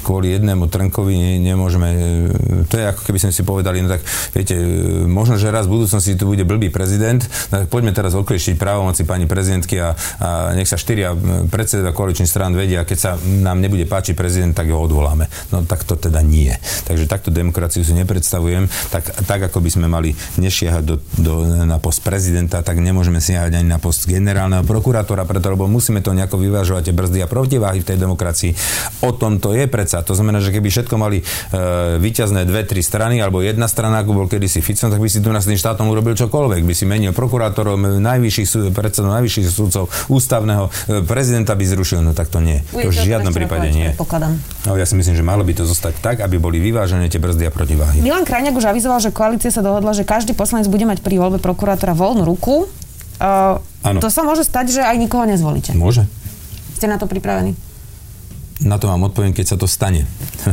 kvôli 0.00 0.36
jednému 0.36 0.66
Trnkovi 0.66 1.40
nemôžeme, 1.40 1.88
e, 1.92 2.68
to 2.68 2.80
je 2.80 2.84
ako 2.88 3.02
keby 3.04 3.18
sme 3.20 3.32
si 3.32 3.42
povedali, 3.44 3.84
no 3.84 3.92
tak 3.92 4.02
viete, 4.32 4.56
e, 4.56 5.04
možno, 5.04 5.36
že 5.36 5.52
raz 5.52 5.68
v 5.68 5.80
budúcnosti 5.80 6.16
tu 6.16 6.24
bude 6.24 6.42
blbý 6.48 6.72
prezident, 6.72 7.20
tak 7.52 7.68
poďme 7.68 7.92
teraz 7.92 8.16
oklieštiť 8.16 8.56
právomoci 8.56 9.04
pani 9.04 9.28
prezidentky 9.28 9.76
a, 9.76 9.92
a 10.20 10.56
nech 10.56 10.66
sa 10.66 10.80
štyria 10.80 11.12
e, 11.12 11.46
predsedovia 11.52 11.92
koaličných 11.92 12.30
strán 12.30 12.56
vedia, 12.56 12.88
keď 12.88 12.98
sa 12.98 13.10
nám 13.20 13.60
nebude 13.60 13.84
páčiť 13.84 14.16
prezident, 14.16 14.56
tak 14.56 14.72
ho 14.72 14.80
odvoláme. 14.80 15.28
No 15.52 15.66
tak 15.68 15.84
to 15.84 15.98
teda 16.00 16.24
nie. 16.24 16.54
Takže 16.88 17.04
takto 17.04 17.28
demokraciu 17.28 17.84
si 17.84 17.92
nepredstavujem. 17.92 18.70
Tak, 18.88 19.26
tak 19.28 19.40
ako 19.50 19.60
by 19.60 19.70
sme 19.70 19.86
mali 19.90 20.16
nešiahať 20.40 20.82
do, 20.86 20.96
do, 21.18 21.34
na 21.66 21.82
post 21.82 22.00
prezidenta, 22.06 22.62
tak 22.62 22.78
nemôžeme 22.78 23.18
siahať 23.18 23.60
ani 23.60 23.68
na 23.68 23.82
post 23.82 24.06
generálneho 24.06 24.64
prokurátora, 24.64 25.26
preto 25.26 25.50
lebo 25.50 25.66
musíme 25.66 26.00
to 26.00 26.14
nejako 26.14 26.38
vyvážovať 26.38 26.90
tie 26.90 26.94
brzdy 26.94 27.18
a 27.20 27.28
protiváhy 27.28 27.82
v 27.82 27.88
tej 27.90 27.98
demokracii. 27.98 28.52
O 29.02 29.10
tom 29.10 29.42
to 29.42 29.52
je 29.52 29.66
pred 29.66 29.89
predsa. 29.90 30.06
To 30.06 30.14
znamená, 30.14 30.38
že 30.38 30.54
keby 30.54 30.70
všetko 30.70 30.94
mali 30.94 31.18
e, 31.18 31.24
vyťazné 31.98 32.46
dve, 32.46 32.62
tri 32.62 32.78
strany, 32.78 33.18
alebo 33.18 33.42
jedna 33.42 33.66
strana, 33.66 34.06
ako 34.06 34.14
bol 34.14 34.26
kedysi 34.30 34.62
Fico, 34.62 34.86
tak 34.86 35.02
by 35.02 35.10
si 35.10 35.18
tu 35.18 35.34
na 35.34 35.42
tým 35.42 35.58
štátom 35.58 35.90
urobil 35.90 36.14
čokoľvek. 36.14 36.62
By 36.62 36.74
si 36.78 36.86
menil 36.86 37.10
prokurátorov, 37.10 37.74
najvyšších 37.98 38.70
predsedov, 38.70 39.10
najvyšších 39.18 39.46
súdcov, 39.50 39.90
ústavného, 40.06 40.70
e, 40.70 41.02
prezidenta 41.02 41.58
by 41.58 41.64
zrušil. 41.66 41.98
No 42.06 42.14
tak 42.14 42.30
to 42.30 42.38
nie. 42.38 42.62
to 42.70 42.86
v 42.86 42.94
žiadnom 42.94 43.34
prípade 43.34 43.74
nie. 43.74 43.90
No, 44.70 44.78
ja 44.78 44.86
si 44.86 44.94
myslím, 44.94 45.18
že 45.18 45.24
malo 45.26 45.42
by 45.42 45.58
to 45.58 45.66
zostať 45.66 45.98
tak, 45.98 46.16
aby 46.22 46.38
boli 46.38 46.62
vyvážené 46.62 47.10
tie 47.10 47.18
brzdy 47.18 47.50
a 47.50 47.52
protiváhy. 47.52 47.98
Milan 47.98 48.22
Krajňák 48.22 48.54
už 48.54 48.70
avizoval, 48.70 49.02
že 49.02 49.10
koalícia 49.10 49.50
sa 49.50 49.64
dohodla, 49.64 49.90
že 49.90 50.06
každý 50.06 50.38
poslanec 50.38 50.70
bude 50.70 50.86
mať 50.86 51.02
pri 51.02 51.18
voľbe 51.18 51.42
prokurátora 51.42 51.96
voľnú 51.96 52.22
ruku. 52.22 52.70
Uh, 53.20 53.60
to 54.00 54.08
sa 54.08 54.24
môže 54.24 54.48
stať, 54.48 54.72
že 54.72 54.80
aj 54.80 54.96
nikoho 54.96 55.28
nezvolíte. 55.28 55.76
Môže. 55.76 56.08
Ste 56.76 56.88
na 56.88 56.96
to 56.96 57.04
pripravení? 57.04 57.52
Na 58.60 58.76
to 58.76 58.92
vám 58.92 59.08
odpoviem, 59.08 59.32
keď 59.32 59.46
sa 59.52 59.56
to 59.56 59.64
stane. 59.64 60.04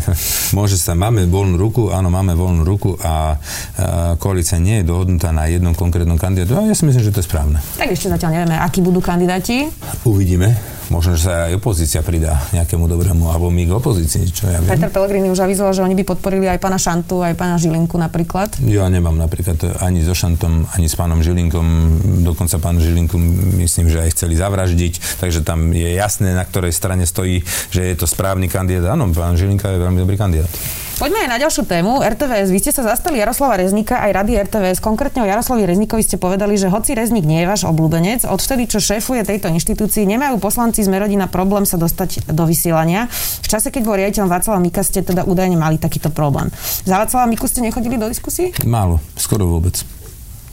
Môže 0.58 0.80
sa, 0.80 0.96
máme 0.96 1.28
voľnú 1.28 1.60
ruku, 1.60 1.92
áno, 1.92 2.08
máme 2.08 2.40
voľnú 2.40 2.64
ruku 2.64 2.96
a, 3.04 3.36
a 3.36 4.16
koalícia 4.16 4.56
nie 4.64 4.80
je 4.80 4.88
dohodnutá 4.88 5.36
na 5.36 5.52
jednom 5.52 5.76
konkrétnom 5.76 6.16
kandidátu. 6.16 6.56
A 6.56 6.72
ja 6.72 6.76
si 6.76 6.88
myslím, 6.88 7.04
že 7.04 7.12
to 7.12 7.20
je 7.20 7.28
správne. 7.28 7.60
Tak 7.76 7.92
ešte 7.92 8.08
zatiaľ 8.08 8.32
nevieme, 8.32 8.56
akí 8.56 8.80
budú 8.80 9.04
kandidáti. 9.04 9.68
Uvidíme. 10.08 10.77
Možno, 10.88 11.20
že 11.20 11.28
sa 11.28 11.52
aj 11.52 11.60
opozícia 11.60 12.00
pridá 12.00 12.40
nejakému 12.56 12.88
dobrému, 12.88 13.28
alebo 13.28 13.52
my 13.52 13.64
k 13.68 13.72
opozícii, 13.76 14.32
čo 14.32 14.48
ja 14.48 14.64
viem. 14.64 14.72
Peter 14.72 14.88
Pellegrini 14.88 15.28
už 15.28 15.44
avizoval, 15.44 15.76
že 15.76 15.84
oni 15.84 15.96
by 16.00 16.04
podporili 16.08 16.48
aj 16.48 16.64
pána 16.64 16.80
Šantu, 16.80 17.22
aj 17.24 17.36
pána 17.36 17.60
Žilinku 17.60 18.00
napríklad. 18.00 18.56
Ja 18.64 18.88
nemám 18.88 19.20
napríklad 19.20 19.60
ani 19.84 20.02
so 20.02 20.16
Šantom, 20.16 20.70
ani 20.72 20.88
s 20.88 20.96
pánom 20.96 21.20
Žilinkom. 21.20 21.68
Dokonca 22.24 22.56
pán 22.64 22.80
Žilinku 22.80 23.20
myslím, 23.60 23.92
že 23.92 24.08
aj 24.08 24.16
chceli 24.16 24.40
zavraždiť, 24.40 25.20
takže 25.20 25.44
tam 25.44 25.76
je 25.76 25.92
jasné, 26.00 26.32
na 26.32 26.48
ktorej 26.48 26.72
strane 26.72 27.04
stojí, 27.04 27.44
že 27.70 27.84
je 27.84 27.96
to 28.00 28.08
správny 28.08 28.48
kandidát. 28.48 28.96
Áno, 28.96 29.12
pán 29.12 29.36
Žilinka 29.36 29.68
je 29.68 29.84
veľmi 29.84 30.00
dobrý 30.00 30.16
kandidát. 30.16 30.50
Poďme 30.98 31.30
aj 31.30 31.30
na 31.30 31.38
ďalšiu 31.38 31.70
tému. 31.70 32.02
RTVS. 32.02 32.50
Vy 32.50 32.58
ste 32.58 32.74
sa 32.74 32.82
zastali 32.82 33.22
Jaroslava 33.22 33.62
Reznika 33.62 34.02
aj 34.02 34.18
rady 34.18 34.34
RTVS. 34.50 34.82
Konkrétne 34.82 35.22
o 35.22 35.30
Jaroslavi 35.30 35.70
Reznikovi 35.70 36.02
ste 36.02 36.18
povedali, 36.18 36.58
že 36.58 36.74
hoci 36.74 36.98
Reznik 36.98 37.22
nie 37.22 37.46
je 37.46 37.48
váš 37.48 37.70
obľúbenec, 37.70 38.26
odvtedy, 38.26 38.66
čo 38.66 38.82
šéfuje 38.82 39.22
tejto 39.22 39.46
inštitúcii, 39.46 40.10
nemajú 40.10 40.42
poslanci 40.42 40.82
z 40.82 40.90
Merodina 40.90 41.30
problém 41.30 41.70
sa 41.70 41.78
dostať 41.78 42.34
do 42.34 42.50
vysielania. 42.50 43.06
V 43.14 43.46
čase, 43.46 43.70
keď 43.70 43.82
bol 43.86 43.94
riaditeľom 43.94 44.26
Václava 44.26 44.58
Mika, 44.58 44.82
ste 44.82 45.06
teda 45.06 45.22
údajne 45.22 45.54
mali 45.54 45.78
takýto 45.78 46.10
problém. 46.10 46.50
Za 46.82 46.98
Václava 46.98 47.30
Miku 47.30 47.46
ste 47.46 47.62
nechodili 47.62 48.02
do 48.02 48.10
diskusí? 48.10 48.58
Málo, 48.66 48.98
skoro 49.22 49.46
vôbec. 49.46 49.97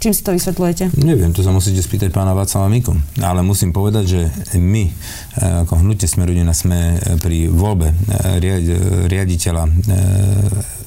Čím 0.05 0.12
si 0.12 0.21
to 0.21 0.37
vysvetľujete? 0.37 1.01
Neviem, 1.01 1.33
to 1.33 1.40
sa 1.40 1.49
musíte 1.49 1.81
spýtať 1.81 2.12
pána 2.12 2.37
Václava 2.37 2.69
Miku. 2.69 2.93
Ale 3.25 3.40
musím 3.40 3.73
povedať, 3.73 4.05
že 4.05 4.21
my, 4.61 4.85
eh, 4.85 5.64
ako 5.64 5.81
hnutie 5.81 6.05
sme 6.05 6.29
rodina, 6.29 6.53
sme 6.53 7.01
pri 7.25 7.49
voľbe 7.49 7.88
eh, 7.88 8.37
riaditeľa 9.09 9.64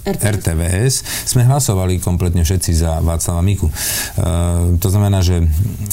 RTVS. 0.08 0.24
RTVS 0.40 0.96
sme 1.28 1.44
hlasovali 1.44 2.00
kompletne 2.00 2.48
všetci 2.48 2.72
za 2.72 3.04
Václava 3.04 3.44
Miku. 3.44 3.68
E, 3.68 3.74
to 4.80 4.88
znamená, 4.88 5.20
že 5.20 5.44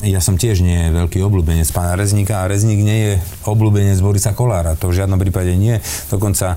ja 0.07 0.23
som 0.23 0.39
tiež 0.39 0.63
nie 0.63 0.95
veľký 0.95 1.19
obľúbenec 1.25 1.67
pána 1.75 1.99
Rezníka 1.99 2.45
a 2.45 2.49
Rezník 2.49 2.79
nie 2.79 2.99
je 3.03 3.13
obľúbenec 3.51 3.99
Borisa 3.99 4.37
Kolára. 4.37 4.79
To 4.79 4.95
v 4.95 5.03
žiadnom 5.03 5.19
prípade 5.19 5.51
nie. 5.59 5.81
Dokonca 6.07 6.55
e, 6.55 6.57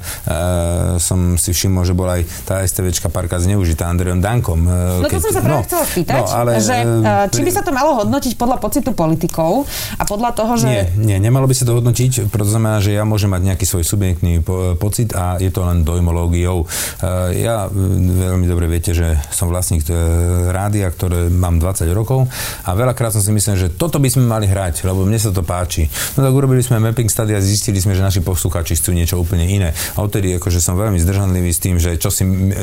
som 1.01 1.39
si 1.39 1.49
všimol, 1.55 1.87
že 1.87 1.97
bola 1.97 2.21
aj 2.21 2.23
tá 2.45 2.61
STVčka 2.61 3.09
parka 3.09 3.41
zneužitá 3.41 3.87
Andrejom 3.87 4.19
Dankom. 4.19 4.67
E, 4.67 5.01
no 5.01 5.07
to 5.07 5.17
som 5.17 5.31
sa 5.31 5.41
práve 5.41 5.63
no, 5.63 5.65
chcela 5.65 5.85
spýtať, 5.87 6.21
no, 6.21 6.29
ale, 6.29 6.51
že 6.59 6.75
e, 6.83 7.31
či 7.31 7.41
by 7.41 7.51
sa 7.55 7.61
to 7.63 7.71
malo 7.71 7.97
hodnotiť 8.03 8.33
podľa 8.35 8.57
pocitu 8.59 8.91
politikov 8.91 9.63
a 9.95 10.03
podľa 10.03 10.31
toho, 10.35 10.53
že... 10.59 10.67
Nie, 10.67 10.83
nie, 10.99 11.17
nemalo 11.23 11.47
by 11.47 11.55
sa 11.55 11.63
to 11.63 11.79
hodnotiť, 11.79 12.27
preto 12.27 12.51
znamená, 12.51 12.83
že 12.83 12.91
ja 12.91 13.07
môžem 13.07 13.31
mať 13.31 13.41
nejaký 13.53 13.65
svoj 13.65 13.87
subjektný 13.87 14.43
po, 14.43 14.75
pocit 14.75 15.15
a 15.15 15.39
je 15.39 15.47
to 15.47 15.63
len 15.63 15.87
dojmológiou. 15.87 16.67
E, 16.99 17.39
ja 17.39 17.46
veľmi 17.67 18.45
dobre 18.45 18.65
viete, 18.67 18.91
že 18.91 19.17
som 19.31 19.47
vlastník 19.47 19.87
rádia, 20.51 20.89
ktoré 20.91 21.31
mám 21.31 21.61
20 21.61 21.87
rokov 21.93 22.27
a 22.65 22.69
veľakrát 22.73 23.13
som 23.13 23.23
si 23.23 23.31
myslel, 23.31 23.55
že 23.55 23.67
toto 23.73 24.01
by 24.01 24.09
sme 24.09 24.25
mali 24.25 24.45
hrať, 24.49 24.83
lebo 24.83 25.05
mne 25.05 25.19
sa 25.19 25.31
to 25.31 25.45
páči. 25.45 25.87
No 26.17 26.25
tak 26.25 26.33
urobili 26.33 26.63
sme 26.63 26.81
mapping 26.81 27.11
study 27.11 27.35
a 27.35 27.41
zistili 27.43 27.77
sme, 27.77 27.93
že 27.93 28.01
naši 28.01 28.21
poslucháči 28.23 28.79
chcú 28.79 28.95
niečo 28.95 29.19
úplne 29.19 29.45
iné. 29.45 29.69
A 29.95 30.01
odtedy 30.01 30.33
akože 30.39 30.63
som 30.63 30.79
veľmi 30.79 30.97
zdržanlivý 30.97 31.51
s 31.51 31.59
tým, 31.59 31.75
že 31.77 31.99
čo 31.99 32.09
si, 32.09 32.23
e, 32.23 32.53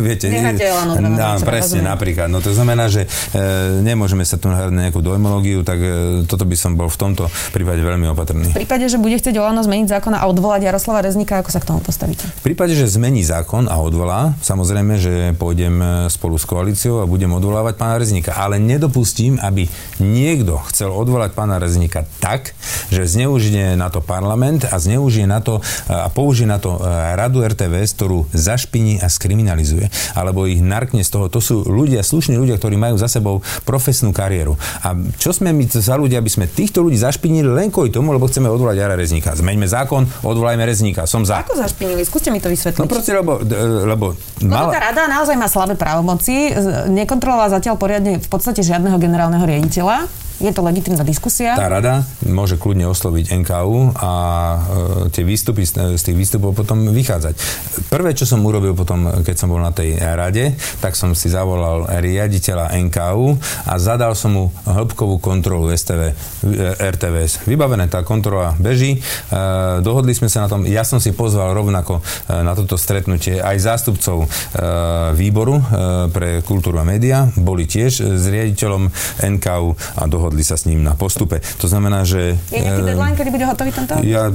viete... 0.06 0.28
Necháte 0.28 0.66
no, 0.98 1.40
presne, 1.50 1.86
napríklad. 1.86 2.28
No 2.28 2.42
to 2.42 2.52
znamená, 2.52 2.90
že 2.90 3.06
e, 3.06 3.38
nemôžeme 3.80 4.26
sa 4.26 4.36
tu 4.36 4.50
nahrať 4.50 4.72
na 4.74 4.90
nejakú 4.90 5.00
dojmológiu, 5.00 5.62
tak 5.64 5.78
e, 5.80 5.88
toto 6.26 6.44
by 6.44 6.56
som 6.58 6.74
bol 6.74 6.90
v 6.90 6.98
tomto 6.98 7.30
prípade 7.54 7.80
veľmi 7.80 8.10
opatrný. 8.10 8.50
V 8.52 8.66
prípade, 8.66 8.90
že 8.90 8.98
bude 8.98 9.16
chcieť 9.16 9.38
Olano 9.38 9.62
zmeniť 9.62 9.88
zákon 9.98 10.12
a 10.12 10.26
odvolať 10.28 10.68
Jaroslava 10.68 11.06
Reznika, 11.06 11.40
ako 11.40 11.50
sa 11.54 11.60
k 11.62 11.68
tomu 11.70 11.80
postavíte? 11.80 12.26
V 12.42 12.52
prípade, 12.52 12.74
že 12.74 12.90
zmení 12.90 13.22
zákon 13.22 13.70
a 13.70 13.78
odvolá, 13.78 14.01
samozrejme, 14.42 14.98
že 14.98 15.12
pôjdem 15.38 15.78
e, 15.78 15.86
spolu 16.10 16.40
s 16.40 16.48
koalíciou 16.48 17.02
a 17.02 17.08
budem 17.08 17.30
odvolávať 17.30 17.74
pána 17.78 17.96
Reznika. 18.00 18.34
Ale 18.34 18.58
nedopustím, 18.58 19.38
aby 19.38 19.68
niekto 20.02 20.58
chcel 20.70 20.90
odvolať 20.90 21.36
pána 21.36 21.62
Reznika 21.62 22.08
tak, 22.18 22.56
že 22.90 23.06
zneužije 23.06 23.78
na 23.78 23.92
to 23.92 24.02
parlament 24.02 24.66
a 24.66 24.76
zneužije 24.80 25.26
na 25.28 25.40
to 25.40 25.62
a 25.88 26.08
použije 26.10 26.48
na 26.48 26.58
to 26.58 26.80
radu 27.14 27.44
RTVS, 27.44 27.94
ktorú 27.98 28.26
zašpiní 28.32 28.98
a 29.00 29.06
skriminalizuje. 29.06 29.88
Alebo 30.16 30.48
ich 30.48 30.60
narkne 30.60 31.04
z 31.04 31.10
toho. 31.12 31.26
To 31.28 31.40
sú 31.40 31.62
ľudia, 31.66 32.00
slušní 32.00 32.34
ľudia, 32.36 32.56
ktorí 32.58 32.76
majú 32.78 32.96
za 32.96 33.06
sebou 33.06 33.44
profesnú 33.62 34.10
kariéru. 34.10 34.56
A 34.82 34.96
čo 35.18 35.30
sme 35.30 35.52
my 35.52 35.64
za 35.68 35.94
ľudia, 35.94 36.18
aby 36.18 36.30
sme 36.30 36.46
týchto 36.48 36.82
ľudí 36.82 36.98
zašpinili 36.98 37.48
len 37.48 37.68
kvôli 37.68 37.92
tomu, 37.92 38.12
lebo 38.12 38.28
chceme 38.28 38.48
odvolať 38.50 38.76
Jara 38.80 38.96
Rezníka. 38.96 39.36
Zmeňme 39.36 39.66
zákon, 39.68 40.08
odvolajme 40.24 40.64
Rezníka. 40.64 41.04
Som 41.08 41.24
za. 41.24 41.44
Ako 41.44 41.56
zašpinili? 41.58 42.02
Skúste 42.04 42.30
mi 42.32 42.40
to 42.40 42.50
vysvetliť. 42.50 42.80
No 42.80 42.88
proste, 42.88 43.12
lebo... 43.14 43.40
lebo 43.92 44.16
mal... 44.44 44.68
No, 44.68 44.74
tá 44.74 44.80
rada 44.80 45.06
naozaj 45.06 45.36
má 45.36 45.46
slabé 45.46 45.76
právomoci, 45.76 46.52
nekontrolovala 46.88 47.52
zatiaľ 47.60 47.76
poriadne 47.76 48.18
v 48.18 48.28
podstate 48.28 48.64
žiadneho 48.64 48.96
generálneho 48.96 49.44
riaditeľa 49.44 50.08
je 50.42 50.50
to 50.50 50.66
legitimná 50.66 51.06
diskusia. 51.06 51.54
Tá 51.54 51.70
rada 51.70 52.02
môže 52.26 52.58
kľudne 52.58 52.90
osloviť 52.90 53.30
NKU 53.46 53.94
a 53.94 54.12
e, 54.12 54.58
tie 55.14 55.22
výstupy 55.22 55.62
z, 55.62 55.94
z 55.94 56.02
tých 56.02 56.16
výstupov 56.18 56.58
potom 56.58 56.90
vychádzať. 56.90 57.34
Prvé, 57.86 58.18
čo 58.18 58.26
som 58.26 58.42
urobil 58.42 58.74
potom, 58.74 59.22
keď 59.22 59.36
som 59.38 59.48
bol 59.54 59.62
na 59.62 59.70
tej 59.70 59.94
rade, 60.02 60.58
tak 60.82 60.98
som 60.98 61.14
si 61.14 61.30
zavolal 61.30 61.86
riaditeľa 62.02 62.74
NKU 62.90 63.38
a 63.70 63.74
zadal 63.78 64.18
som 64.18 64.34
mu 64.34 64.44
hĺbkovú 64.66 65.22
kontrolu 65.22 65.70
STV, 65.70 66.10
e, 66.10 66.14
RTVS. 66.74 67.46
Vybavené, 67.46 67.86
tá 67.86 68.02
kontrola 68.02 68.58
beží. 68.58 68.98
E, 68.98 69.00
dohodli 69.78 70.10
sme 70.10 70.26
sa 70.26 70.44
na 70.44 70.48
tom. 70.50 70.66
Ja 70.66 70.82
som 70.82 70.98
si 70.98 71.14
pozval 71.14 71.54
rovnako 71.54 72.02
e, 72.02 72.42
na 72.42 72.58
toto 72.58 72.74
stretnutie 72.74 73.38
aj 73.38 73.56
zástupcov 73.62 74.24
e, 74.24 74.26
výboru 75.14 75.60
e, 75.60 75.64
pre 76.10 76.42
kultúru 76.42 76.82
a 76.82 76.88
média. 76.88 77.30
Boli 77.38 77.70
tiež 77.70 78.18
s 78.18 78.24
riaditeľom 78.26 78.90
NKU 79.22 79.68
a 80.00 80.02
dohodli 80.10 80.31
dohodli 80.32 80.48
sa 80.48 80.56
s 80.56 80.64
ním 80.64 80.80
na 80.80 80.96
postupe. 80.96 81.44
To 81.60 81.68
znamená, 81.68 82.08
že... 82.08 82.40
Je 82.48 82.64
nejaký 82.64 82.80
e, 82.80 82.88
deadline, 82.88 83.16
kedy 83.20 83.28
bude 83.28 83.44
hotový 83.44 83.68
tento? 83.68 84.00
Ja, 84.00 84.32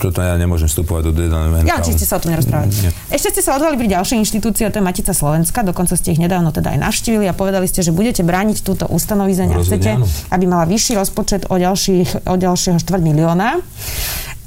toto 0.00 0.24
ja 0.24 0.40
nemôžem 0.40 0.72
vstupovať 0.72 1.02
do 1.04 1.12
deadline. 1.12 1.68
Ja, 1.68 1.84
či 1.84 1.92
ste 1.92 2.08
sa 2.08 2.16
o 2.16 2.20
tom 2.24 2.32
nerozprávali. 2.32 2.72
Ešte 3.12 3.36
ste 3.36 3.42
sa 3.44 3.60
odvolali 3.60 3.76
pri 3.76 3.92
ďalšej 3.92 4.16
inštitúcii, 4.24 4.72
to 4.72 4.80
je 4.80 4.84
Matica 4.88 5.12
Slovenska, 5.12 5.60
dokonca 5.60 6.00
ste 6.00 6.16
ich 6.16 6.20
nedávno 6.20 6.48
teda 6.48 6.72
aj 6.72 6.80
navštívili 6.80 7.28
a 7.28 7.36
povedali 7.36 7.68
ste, 7.68 7.84
že 7.84 7.92
budete 7.92 8.24
brániť 8.24 8.64
túto 8.64 8.88
ustanovizenie 8.88 9.52
a 9.52 9.60
chcete, 9.60 10.00
aby 10.32 10.44
mala 10.48 10.64
vyšší 10.64 10.96
rozpočet 10.96 11.52
o, 11.52 11.60
ďalších, 11.60 12.24
o 12.24 12.34
ďalšieho 12.40 12.80
štvrt 12.80 13.02
milióna. 13.04 13.60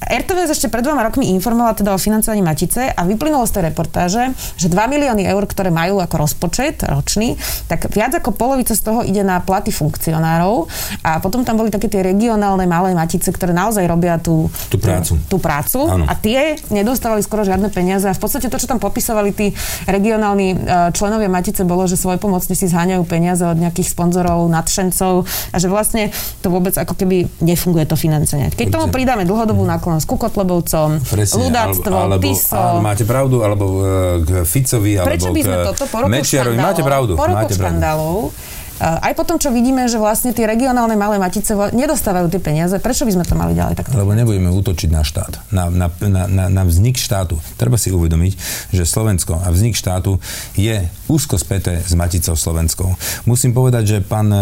RTVS 0.01 0.57
ešte 0.57 0.67
pred 0.73 0.81
dvoma 0.81 1.05
rokmi 1.05 1.29
informovala 1.37 1.77
teda 1.77 1.93
o 1.93 1.99
financovaní 2.01 2.41
Matice 2.41 2.89
a 2.89 3.05
vyplynulo 3.05 3.45
z 3.45 3.53
tej 3.53 3.63
reportáže, 3.69 4.33
že 4.57 4.65
2 4.65 4.73
milióny 4.73 5.29
eur, 5.29 5.45
ktoré 5.45 5.69
majú 5.69 6.01
ako 6.01 6.25
rozpočet 6.25 6.81
ročný, 6.81 7.37
tak 7.69 7.85
viac 7.93 8.17
ako 8.17 8.33
polovica 8.33 8.73
z 8.73 8.81
toho 8.81 9.05
ide 9.05 9.21
na 9.21 9.37
platy 9.45 9.69
funkcionárov. 9.69 10.65
A 11.05 11.21
potom 11.21 11.45
tam 11.45 11.61
boli 11.61 11.69
také 11.69 11.85
tie 11.85 12.01
regionálne 12.01 12.65
malé 12.65 12.97
Matice, 12.97 13.29
ktoré 13.29 13.53
naozaj 13.53 13.85
robia 13.85 14.17
tú, 14.17 14.49
tú 14.73 14.81
prácu. 14.81 15.21
Tú, 15.29 15.37
tú 15.37 15.37
prácu 15.37 15.79
a 16.09 16.13
tie 16.17 16.57
nedostávali 16.73 17.21
skoro 17.21 17.45
žiadne 17.45 17.69
peniaze. 17.69 18.09
A 18.09 18.17
v 18.17 18.21
podstate 18.25 18.49
to, 18.49 18.57
čo 18.57 18.65
tam 18.65 18.81
popisovali 18.81 19.29
tí 19.37 19.53
regionálni 19.85 20.47
e, 20.53 20.57
členovia 20.97 21.29
Matice, 21.29 21.61
bolo, 21.61 21.85
že 21.85 21.93
svoj 21.93 22.17
pomocní 22.17 22.57
si 22.57 22.65
zháňajú 22.65 23.05
peniaze 23.05 23.45
od 23.45 23.57
nejakých 23.61 23.93
sponzorov, 23.93 24.49
nadšencov 24.49 25.29
a 25.53 25.55
že 25.61 25.67
vlastne 25.69 26.09
to 26.41 26.49
vôbec 26.49 26.73
ako 26.73 26.97
keby 26.97 27.29
nefunguje 27.45 27.85
to 27.85 27.93
financovanie. 27.93 28.49
Keď 28.49 28.67
tomu 28.73 28.89
pridáme 28.89 29.29
dlhodobú 29.29 29.61
náklad 29.61 29.90
náklon 29.91 29.99
s 29.99 30.07
Kukotlebovcom, 30.07 30.89
ľudáctvo, 31.35 31.95
alebo, 31.95 32.23
Tiso. 32.23 32.55
Alebo, 32.55 32.79
máte 32.79 33.03
pravdu, 33.03 33.43
alebo 33.43 33.65
e, 33.67 34.23
k 34.23 34.29
Ficovi, 34.47 34.95
alebo 34.95 35.09
Prečo 35.11 35.29
by 35.35 35.41
sme 35.43 35.55
k 35.55 35.67
toto 35.67 35.83
po 35.91 35.97
roku 35.99 36.11
Mečiarovi. 36.11 36.55
Máte 36.55 36.81
pravdu. 36.81 37.11
Po 37.19 37.27
roku 37.27 37.51
škandálov, 37.51 38.31
aj 38.81 39.13
potom, 39.13 39.37
čo 39.37 39.53
vidíme, 39.53 39.85
že 39.85 40.01
vlastne 40.01 40.33
tie 40.33 40.49
regionálne 40.49 40.97
malé 40.97 41.21
matice 41.21 41.53
nedostávajú 41.53 42.33
tie 42.33 42.41
peniaze, 42.41 42.73
prečo 42.81 43.05
by 43.05 43.13
sme 43.13 43.25
to 43.29 43.37
mali 43.37 43.53
ďalej 43.53 43.77
takto? 43.77 43.93
Lebo 43.93 44.17
nebudeme 44.17 44.49
útočiť 44.49 44.89
na 44.89 45.05
štát, 45.05 45.53
na, 45.53 45.69
na, 45.69 45.87
na, 46.01 46.23
na, 46.25 46.45
na 46.49 46.63
vznik 46.65 46.97
štátu. 46.97 47.37
Treba 47.61 47.77
si 47.77 47.93
uvedomiť, 47.93 48.33
že 48.73 48.81
Slovensko 48.89 49.37
a 49.37 49.53
vznik 49.53 49.77
štátu 49.77 50.17
je 50.57 50.81
úzko 51.05 51.37
späté 51.37 51.77
s 51.77 51.93
Maticou 51.93 52.33
Slovenskou. 52.33 52.89
Musím 53.29 53.53
povedať, 53.53 53.83
že 53.85 53.97
pán 54.01 54.33
e, 54.33 54.41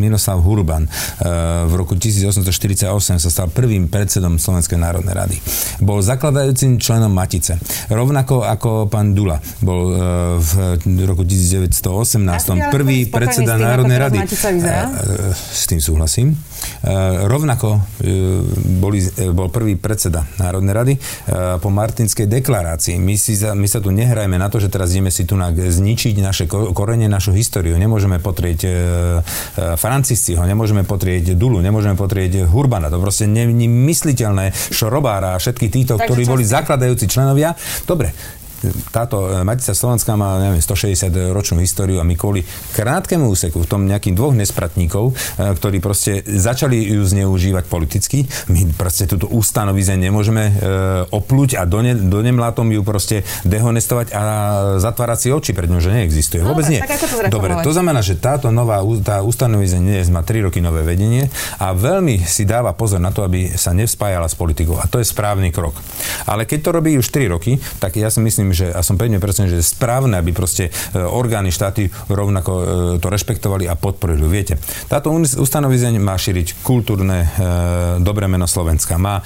Miroslav 0.00 0.40
Hurban 0.40 0.88
e, 0.88 0.90
v 1.68 1.72
roku 1.76 1.92
1848 1.92 2.88
sa 3.20 3.28
stal 3.28 3.52
prvým 3.52 3.92
predsedom 3.92 4.40
Slovenskej 4.40 4.80
národnej 4.80 5.12
rady. 5.12 5.36
Bol 5.84 6.00
zakladajúcim 6.00 6.80
členom 6.80 7.12
Matice. 7.12 7.60
Rovnako 7.92 8.48
ako 8.48 8.88
pán 8.88 9.12
Dula 9.12 9.36
bol 9.60 9.92
v 10.40 10.52
roku 11.04 11.26
1918 11.26 12.72
prvý 12.72 13.04
predseda 13.12 13.41
predseda 13.44 13.68
Národnej 13.74 13.98
rady. 13.98 14.18
S 15.34 15.64
tým 15.66 15.80
súhlasím. 15.82 16.38
Rovnako 17.26 17.82
boli, 18.78 19.02
bol 19.34 19.50
prvý 19.50 19.74
predseda 19.74 20.26
Národnej 20.38 20.74
rady 20.74 20.94
po 21.58 21.68
Martinskej 21.70 22.30
deklarácii. 22.30 22.98
My, 23.02 23.18
si, 23.18 23.34
my 23.38 23.66
sa 23.66 23.82
tu 23.82 23.90
nehrajme 23.90 24.38
na 24.38 24.46
to, 24.46 24.62
že 24.62 24.70
teraz 24.70 24.94
ideme 24.94 25.10
si 25.10 25.26
tu 25.26 25.34
zničiť 25.38 26.14
naše 26.22 26.44
korene, 26.48 27.10
našu 27.10 27.34
históriu. 27.34 27.74
Nemôžeme 27.78 28.22
potrieť 28.22 28.60
Francisciho, 29.78 30.42
nemôžeme 30.46 30.86
potrieť 30.86 31.34
Dulu, 31.34 31.58
nemôžeme 31.58 31.98
potrieť 31.98 32.46
Hurbana. 32.46 32.90
To 32.90 33.02
proste 33.02 33.26
nemysliteľné 33.26 34.54
Šorobára 34.54 35.34
a 35.34 35.40
všetky 35.42 35.66
týchto, 35.66 35.98
ktorí 35.98 36.26
boli 36.26 36.46
zakladajúci 36.46 37.10
členovia. 37.10 37.54
Dobre, 37.86 38.14
táto 38.94 39.28
e, 39.28 39.42
Matica 39.42 39.74
Slovenská 39.74 40.14
má, 40.14 40.38
neviem, 40.38 40.62
160 40.62 41.34
ročnú 41.34 41.58
históriu 41.60 41.98
a 41.98 42.06
my 42.06 42.14
kvôli 42.14 42.46
krátkemu 42.72 43.26
úseku 43.26 43.62
v 43.64 43.68
tom 43.68 43.84
nejakým 43.86 44.14
dvoch 44.14 44.34
nespratníkov, 44.36 45.12
e, 45.12 45.52
ktorí 45.56 45.82
proste 45.82 46.22
začali 46.22 46.78
ju 46.94 47.02
zneužívať 47.02 47.64
politicky, 47.66 48.24
my 48.48 48.70
proste 48.74 49.10
túto 49.10 49.26
ustanovizeň 49.30 49.98
nemôžeme 50.08 50.44
e, 50.46 50.52
oplúť 51.10 51.58
a 51.58 51.66
do, 51.66 51.82
ne, 51.82 51.94
do 51.96 52.22
nemlátom 52.22 52.68
ju 52.70 52.82
proste 52.86 53.26
dehonestovať 53.42 54.14
a 54.14 54.22
zatvárať 54.78 55.18
si 55.18 55.28
oči 55.34 55.50
pred 55.52 55.66
ňou, 55.66 55.82
že 55.82 55.90
neexistuje. 55.90 56.40
Vôbec 56.42 56.66
nie. 56.70 56.80
to 56.82 57.32
Dobre, 57.32 57.58
to 57.64 57.72
znamená, 57.74 58.00
že 58.04 58.18
táto 58.18 58.52
nová 58.54 58.84
tá 59.02 59.24
ustanovizeň 59.24 60.06
má 60.12 60.22
3 60.22 60.46
roky 60.46 60.60
nové 60.60 60.84
vedenie 60.84 61.26
a 61.58 61.72
veľmi 61.72 62.22
si 62.22 62.44
dáva 62.44 62.76
pozor 62.76 63.00
na 63.00 63.10
to, 63.10 63.24
aby 63.24 63.54
sa 63.56 63.72
nevspájala 63.72 64.28
s 64.28 64.36
politikou. 64.36 64.78
A 64.78 64.86
to 64.86 65.00
je 65.00 65.06
správny 65.08 65.50
krok. 65.50 65.74
Ale 66.28 66.44
keď 66.44 66.58
to 66.62 66.70
robí 66.76 66.94
už 67.00 67.08
3 67.08 67.32
roky, 67.32 67.56
tak 67.80 67.96
ja 67.96 68.12
si 68.12 68.20
myslím, 68.20 68.51
že, 68.52 68.70
a 68.70 68.80
som 68.84 69.00
pevne 69.00 69.18
presvedčený, 69.18 69.52
že 69.56 69.60
je 69.60 69.72
správne, 69.72 70.20
aby 70.20 70.30
proste 70.30 70.68
e, 70.68 71.00
orgány 71.00 71.50
štáty 71.50 71.88
rovnako 72.08 72.52
e, 72.52 72.64
to 73.00 73.08
rešpektovali 73.08 73.66
a 73.66 73.74
podporili. 73.74 74.24
Viete, 74.28 74.60
táto 74.86 75.12
ustanovizeň 75.16 75.98
má 75.98 76.14
šíriť 76.14 76.62
kultúrne 76.62 77.24
e, 77.24 77.28
dobré 78.00 78.28
meno 78.28 78.44
Slovenska, 78.46 79.00
má 79.00 79.24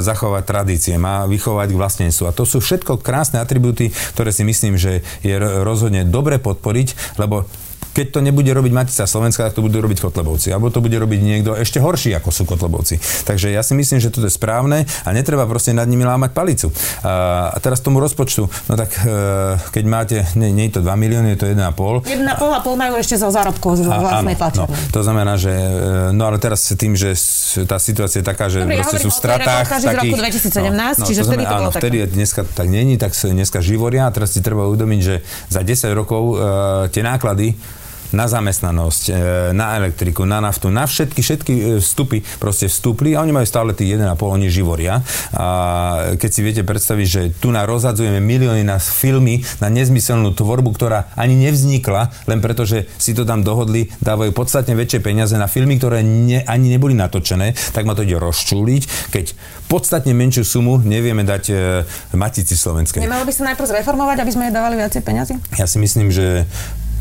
zachovať 0.00 0.42
tradície, 0.44 0.94
má 0.98 1.24
vychovať 1.24 1.68
k 1.70 1.78
vlastnenstvu. 1.78 2.24
A 2.28 2.36
to 2.36 2.44
sú 2.44 2.58
všetko 2.58 3.00
krásne 3.00 3.38
atribúty, 3.38 3.94
ktoré 4.16 4.34
si 4.34 4.42
myslím, 4.42 4.76
že 4.76 5.06
je 5.22 5.36
rozhodne 5.38 6.02
dobre 6.04 6.42
podporiť, 6.42 7.18
lebo 7.20 7.46
keď 7.94 8.06
to 8.10 8.20
nebude 8.20 8.50
robiť 8.50 8.72
Matica 8.74 9.06
Slovenska, 9.06 9.46
tak 9.46 9.54
to 9.54 9.62
budú 9.62 9.78
robiť 9.78 10.02
Kotlebovci. 10.02 10.50
Alebo 10.50 10.74
to 10.74 10.82
bude 10.82 10.98
robiť 10.98 11.20
niekto 11.22 11.54
ešte 11.54 11.78
horší, 11.78 12.18
ako 12.18 12.34
sú 12.34 12.42
Kotlebovci. 12.42 12.98
Takže 13.22 13.54
ja 13.54 13.62
si 13.62 13.78
myslím, 13.78 14.02
že 14.02 14.10
toto 14.10 14.26
je 14.26 14.34
správne 14.34 14.82
a 15.06 15.08
netreba 15.14 15.46
proste 15.46 15.70
nad 15.70 15.86
nimi 15.86 16.02
lámať 16.02 16.34
palicu. 16.34 16.74
A 17.06 17.54
teraz 17.62 17.78
tomu 17.78 18.02
rozpočtu, 18.02 18.50
no 18.50 18.74
tak 18.74 18.90
e, 18.98 19.54
keď 19.70 19.84
máte, 19.86 20.16
nie, 20.34 20.50
nie 20.50 20.66
je 20.66 20.76
to 20.76 20.80
2 20.82 20.90
milióny, 20.90 21.38
je 21.38 21.38
to 21.38 21.46
1,5. 21.46 22.10
1,5 22.10 22.58
a 22.58 22.60
pol 22.66 22.74
majú 22.74 22.98
ešte 22.98 23.14
za 23.14 23.30
zárobkov 23.30 23.78
z 23.78 23.86
vlastnej 23.86 24.36
No, 24.54 24.66
to 24.90 25.00
znamená, 25.00 25.38
že, 25.38 25.54
e, 25.54 26.10
no 26.10 26.26
ale 26.26 26.42
teraz 26.42 26.66
tým, 26.74 26.98
že 26.98 27.14
tá 27.62 27.78
situácia 27.78 28.20
je 28.20 28.26
taká, 28.26 28.50
že 28.50 28.66
Dobre, 28.66 28.82
proste 28.82 28.98
sú 28.98 29.14
v 29.14 29.16
stratách. 29.16 29.66
Takých, 29.70 29.86
z 29.86 29.96
roku 30.02 30.16
2017, 30.18 30.74
no, 30.74 30.74
no, 30.74 31.06
čiže 31.06 31.20
to 31.22 31.28
vtedy 31.30 31.44
to 31.46 31.54
bolo 31.54 31.70
áno, 31.70 31.70
vtedy 31.70 31.96
dneska 32.10 32.42
tak 32.42 32.66
není, 32.66 32.98
tak 32.98 33.14
dneska 33.14 33.58
živoria 33.62 34.06
a 34.06 34.10
teraz 34.10 34.34
si 34.34 34.40
treba 34.42 34.66
uvedomiť, 34.66 35.00
že 35.00 35.14
za 35.46 35.62
10 35.62 35.94
rokov 35.94 36.22
uh, 36.34 36.86
tie 36.90 37.02
náklady 37.06 37.54
na 38.14 38.30
zamestnanosť, 38.30 39.04
e, 39.10 39.12
na 39.52 39.76
elektriku, 39.76 40.22
na 40.24 40.38
naftu, 40.38 40.70
na 40.70 40.86
všetky, 40.86 41.20
všetky 41.20 41.52
e, 41.52 41.62
vstupy 41.82 42.22
proste 42.38 42.70
vstúpli 42.70 43.18
a 43.18 43.20
oni 43.20 43.34
majú 43.34 43.46
stále 43.46 43.74
tých 43.74 43.98
1,5, 43.98 44.14
oni 44.16 44.48
živoria. 44.48 45.02
A 45.34 45.46
keď 46.16 46.30
si 46.30 46.40
viete 46.40 46.62
predstaviť, 46.62 47.06
že 47.06 47.22
tu 47.36 47.50
na 47.50 47.66
rozhadzujeme 47.66 48.22
milióny 48.22 48.62
na 48.62 48.78
filmy, 48.78 49.42
na 49.58 49.68
nezmyselnú 49.68 50.32
tvorbu, 50.32 50.70
ktorá 50.72 51.12
ani 51.18 51.34
nevznikla, 51.34 52.30
len 52.30 52.38
preto, 52.38 52.62
že 52.62 52.86
si 52.96 53.12
to 53.12 53.26
tam 53.26 53.42
dohodli, 53.42 53.90
dávajú 54.00 54.30
podstatne 54.30 54.78
väčšie 54.78 55.02
peniaze 55.02 55.34
na 55.34 55.50
filmy, 55.50 55.76
ktoré 55.76 56.06
ne, 56.06 56.46
ani 56.46 56.70
neboli 56.70 56.94
natočené, 56.94 57.52
tak 57.74 57.84
ma 57.84 57.98
to 57.98 58.06
ide 58.06 58.16
rozčúliť, 58.16 59.10
keď 59.10 59.34
podstatne 59.66 60.14
menšiu 60.14 60.46
sumu 60.46 60.78
nevieme 60.78 61.26
dať 61.26 61.44
e, 61.50 61.54
Matici 62.14 62.54
Slovenskej. 62.54 63.02
Nemalo 63.02 63.26
by 63.26 63.32
sa 63.34 63.42
najprv 63.50 63.66
zreformovať, 63.66 64.16
aby 64.22 64.30
sme 64.30 64.42
jej 64.48 64.54
dávali 64.54 64.78
viacej 64.78 65.02
peniazy? 65.02 65.34
Ja 65.58 65.66
si 65.66 65.82
myslím, 65.82 66.14
že 66.14 66.46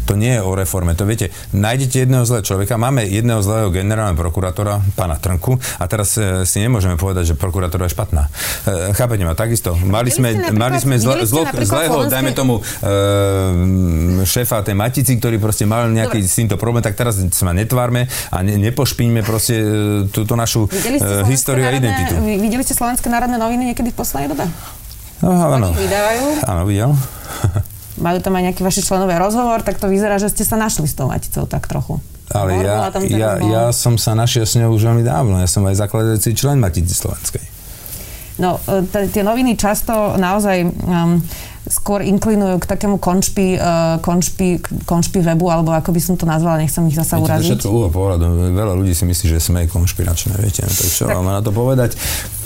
to 0.03 0.19
nie 0.19 0.35
je 0.35 0.41
o 0.43 0.51
reforme. 0.53 0.95
To 0.95 1.07
viete, 1.07 1.31
nájdete 1.55 2.07
jedného 2.07 2.23
zlého 2.27 2.43
človeka, 2.43 2.75
máme 2.75 3.07
jedného 3.07 3.39
zlého 3.39 3.71
generálneho 3.71 4.19
prokurátora, 4.19 4.83
pána 4.95 5.19
Trnku, 5.19 5.57
a 5.79 5.83
teraz 5.87 6.15
e, 6.19 6.43
si 6.43 6.59
nemôžeme 6.59 6.99
povedať, 6.99 7.33
že 7.33 7.35
prokurátora 7.39 7.87
je 7.87 7.95
špatná. 7.95 8.27
E, 8.27 8.95
chápete 8.95 9.23
ma, 9.23 9.33
takisto. 9.33 9.75
Mali 9.79 10.11
sme, 10.11 10.51
mali 10.51 10.77
sme 10.79 10.99
zlo, 10.99 11.19
zlo, 11.23 11.47
zlého, 11.47 12.07
dajme 12.11 12.31
tomu, 12.35 12.59
e, 12.59 14.23
šéfa 14.27 14.63
tej 14.63 14.75
Matici, 14.75 15.15
ktorý 15.17 15.39
proste 15.39 15.63
mal 15.63 15.87
nejaký 15.89 16.19
Dobre. 16.19 16.31
s 16.31 16.35
týmto 16.35 16.55
problém, 16.59 16.83
tak 16.83 16.99
teraz 16.99 17.19
sa 17.19 17.51
netvárme 17.55 18.07
a 18.31 18.37
ne, 18.43 18.59
nepošpiňme 18.59 19.21
proste 19.23 19.55
e, 19.59 19.65
túto 20.11 20.35
našu 20.35 20.67
e, 20.69 21.27
históriu 21.29 21.65
a 21.67 21.71
identitu. 21.71 22.19
Videli 22.19 22.63
ste 22.65 22.75
Slovenské 22.75 23.07
národné 23.07 23.39
noviny 23.39 23.73
niekedy 23.73 23.91
v 23.91 23.97
poslednej 23.97 24.29
dobe? 24.33 24.45
No, 25.23 25.31
áno. 25.31 25.71
Oni 25.71 25.79
vydávajú? 25.87 26.23
Áno, 26.43 26.61
videl. 26.67 26.91
Majú 28.03 28.19
tam 28.19 28.35
aj 28.35 28.51
nejaký 28.51 28.61
vaši 28.61 28.83
členovia 28.83 29.17
rozhovor, 29.17 29.63
tak 29.63 29.79
to 29.79 29.87
vyzerá, 29.87 30.19
že 30.19 30.27
ste 30.27 30.43
sa 30.43 30.59
našli 30.59 30.85
s 30.85 30.93
tou 30.93 31.07
Maticou 31.07 31.47
tak 31.47 31.71
trochu. 31.71 32.03
Ale 32.31 32.59
ja, 32.59 32.91
ja, 33.07 33.31
ja 33.39 33.63
som 33.71 33.95
sa 33.95 34.11
našiel 34.17 34.43
s 34.43 34.59
ňou 34.59 34.75
už 34.75 34.91
veľmi 34.91 35.03
dávno. 35.05 35.39
Ja 35.39 35.47
som 35.47 35.63
aj 35.67 35.79
zakladajúci 35.79 36.35
člen 36.35 36.59
Matici 36.59 36.95
Slovenskej. 36.95 37.43
No, 38.41 38.57
e, 38.65 39.07
tie 39.13 39.21
noviny 39.21 39.53
často 39.53 40.17
naozaj 40.17 40.65
um, 40.65 41.21
skôr 41.69 42.01
inklinujú 42.01 42.59
k 42.59 42.65
takému 42.65 42.99
konšpi, 42.99 43.55
uh, 43.55 43.95
konšpi, 44.03 44.59
konšpi 44.83 45.23
webu, 45.23 45.47
alebo 45.47 45.71
ako 45.71 45.95
by 45.95 46.01
som 46.01 46.19
to 46.19 46.27
nazvala, 46.27 46.59
nechcem 46.59 46.83
ich 46.91 46.97
zasa 46.97 47.21
uraziť. 47.21 47.61
To 47.63 47.71
všetko 47.71 47.93
pohľadu. 47.93 48.25
Veľa 48.51 48.73
ľudí 48.75 48.91
si 48.91 49.07
myslí, 49.07 49.25
že 49.31 49.39
sme 49.39 49.63
konšpiračné, 49.69 50.35
viete. 50.43 50.65
Tak 50.65 50.89
čo 50.91 51.07
tak. 51.07 51.15
mám 51.15 51.39
na 51.39 51.41
to 51.45 51.55
povedať? 51.55 51.95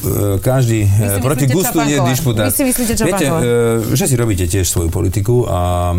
E, 0.05 0.39
každý 0.39 0.85
e, 0.85 1.19
proti 1.19 1.49
gustu 1.49 1.81
nie 1.83 1.97
disputát. 2.05 2.49
Vy 2.49 2.55
si 2.55 2.63
myslíte, 2.63 2.93
čo 2.93 3.03
Viete, 3.07 3.27
že 3.95 4.05
si 4.05 4.15
robíte 4.19 4.45
tiež 4.45 4.67
svoju 4.67 4.91
politiku 4.91 5.47
a 5.47 5.91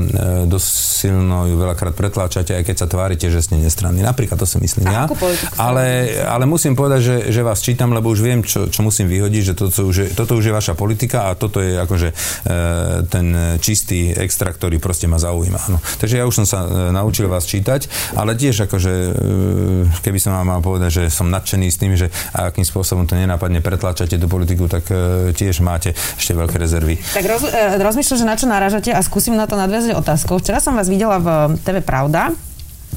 dosť 0.45 0.69
silno 0.69 1.49
ju 1.49 1.57
veľakrát 1.59 1.97
pretláčate, 1.97 2.55
aj 2.55 2.63
keď 2.63 2.77
sa 2.79 2.87
tvárite, 2.87 3.27
že 3.33 3.43
ste 3.43 3.59
nestranní. 3.59 4.05
Napríklad 4.05 4.39
to 4.39 4.47
si 4.47 4.61
myslím 4.61 4.93
ja. 4.93 5.11
Ale, 5.57 6.15
ale 6.29 6.45
musím 6.45 6.77
povedať, 6.77 7.01
že, 7.01 7.17
že 7.33 7.41
vás 7.43 7.59
čítam, 7.65 7.91
lebo 7.91 8.13
už 8.13 8.21
viem, 8.21 8.45
čo, 8.45 8.71
čo 8.71 8.85
musím 8.87 9.11
vyhodiť, 9.11 9.43
že 9.43 9.55
toto 9.57 9.89
už, 9.89 9.97
je, 9.97 10.07
toto 10.15 10.39
už 10.39 10.51
je 10.51 10.55
vaša 10.55 10.75
politika 10.79 11.33
a 11.33 11.35
toto 11.35 11.59
je 11.59 11.81
akože 11.81 12.09
ten 13.09 13.27
čistý 13.59 14.15
extra, 14.15 14.53
ktorý 14.53 14.79
proste 14.79 15.11
ma 15.11 15.19
zaujíma. 15.19 15.61
No. 15.73 15.79
Takže 15.99 16.21
ja 16.21 16.25
už 16.29 16.45
som 16.45 16.47
sa 16.47 16.59
e, 16.65 16.69
naučil 16.95 17.27
vás 17.27 17.49
čítať, 17.49 18.15
ale 18.15 18.39
tiež 18.39 18.71
akože, 18.71 18.93
e, 18.93 19.13
keby 20.05 20.19
som 20.21 20.37
vám 20.37 20.47
mal 20.57 20.61
povedať, 20.61 20.91
že 21.03 21.05
som 21.11 21.27
nadšený 21.33 21.67
s 21.69 21.81
tým, 21.81 21.93
že 21.99 22.13
akým 22.35 22.65
spôsobom 22.65 23.09
to 23.09 23.19
nenápadne 23.19 23.59
pretláčate 23.59 23.88
tú 23.95 24.29
politiku, 24.29 24.67
tak 24.67 24.89
e, 24.91 25.31
tiež 25.37 25.61
máte 25.61 25.95
ešte 25.95 26.33
veľké 26.35 26.57
rezervy. 26.59 26.99
Tak 27.15 27.25
roz, 27.25 27.43
rozmýšľam, 27.79 28.19
že 28.19 28.27
na 28.27 28.37
čo 28.37 28.47
narážate 28.49 28.91
a 28.91 29.01
skúsim 29.05 29.37
na 29.37 29.47
to 29.47 29.55
nadviazať 29.55 29.95
otázkou. 29.95 30.41
Včera 30.41 30.59
som 30.59 30.75
vás 30.75 30.91
videla 30.91 31.21
v 31.21 31.57
TV 31.63 31.85
Pravda 31.85 32.48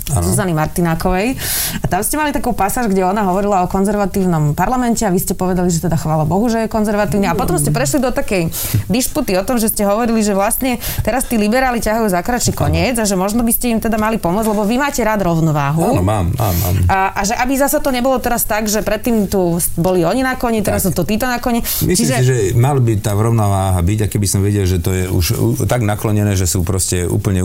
ano. 0.10 0.26
Zuzany 0.26 0.52
Martinákovej. 0.58 1.38
A 1.82 1.86
tam 1.86 2.02
ste 2.02 2.18
mali 2.18 2.34
takú 2.34 2.52
pasáž, 2.52 2.90
kde 2.90 3.06
ona 3.06 3.24
hovorila 3.28 3.64
o 3.64 3.68
konzervatívnom 3.70 4.58
parlamente 4.58 5.06
a 5.06 5.14
vy 5.14 5.20
ste 5.22 5.34
povedali, 5.38 5.70
že 5.70 5.86
teda 5.86 5.96
chvála 5.96 6.26
Bohu, 6.26 6.50
že 6.50 6.66
je 6.66 6.68
konzervatívny. 6.68 7.30
A 7.30 7.38
potom 7.38 7.56
ste 7.62 7.70
prešli 7.70 8.02
do 8.02 8.10
takej 8.12 8.52
disputy 8.90 9.38
o 9.38 9.44
tom, 9.46 9.62
že 9.62 9.72
ste 9.72 9.86
hovorili, 9.86 10.26
že 10.26 10.36
vlastne 10.36 10.82
teraz 11.06 11.30
tí 11.30 11.38
liberáli 11.38 11.80
ťahajú 11.80 12.08
za 12.10 12.20
kračí 12.26 12.52
koniec 12.52 12.98
a 12.98 13.06
že 13.06 13.16
možno 13.16 13.46
by 13.46 13.52
ste 13.54 13.78
im 13.78 13.80
teda 13.80 13.96
mali 14.02 14.18
pomôcť, 14.18 14.48
lebo 14.50 14.66
vy 14.66 14.82
máte 14.82 15.06
rád 15.06 15.24
rovnováhu. 15.24 15.96
Áno, 15.96 16.04
mám, 16.04 16.34
mám, 16.34 16.56
mám. 16.60 16.76
A, 16.90 16.98
a 17.16 17.22
že 17.22 17.38
aby 17.38 17.54
zase 17.56 17.80
to 17.80 17.94
nebolo 17.94 18.18
teraz 18.18 18.44
tak, 18.44 18.68
že 18.68 18.84
predtým 18.84 19.30
tu 19.30 19.62
boli 19.78 20.04
oni 20.04 20.26
na 20.26 20.36
koni, 20.36 20.66
teraz 20.66 20.84
tak. 20.84 20.92
sú 20.92 20.92
to 20.98 21.04
títo 21.08 21.30
na 21.30 21.40
koni. 21.40 21.64
Myslím 21.86 21.96
Čiže... 21.96 22.16
si, 22.20 22.26
že 22.28 22.38
mal 22.58 22.80
by 22.80 22.94
tá 23.00 23.14
rovnováha 23.16 23.80
byť, 23.80 24.00
a 24.04 24.08
keby 24.10 24.28
som 24.28 24.40
vedel, 24.42 24.66
že 24.66 24.82
to 24.82 24.92
je 24.92 25.06
už 25.08 25.26
tak 25.66 25.84
naklonené, 25.84 26.34
že 26.36 26.48
sú 26.48 26.66
proste 26.66 27.06
úplne 27.08 27.44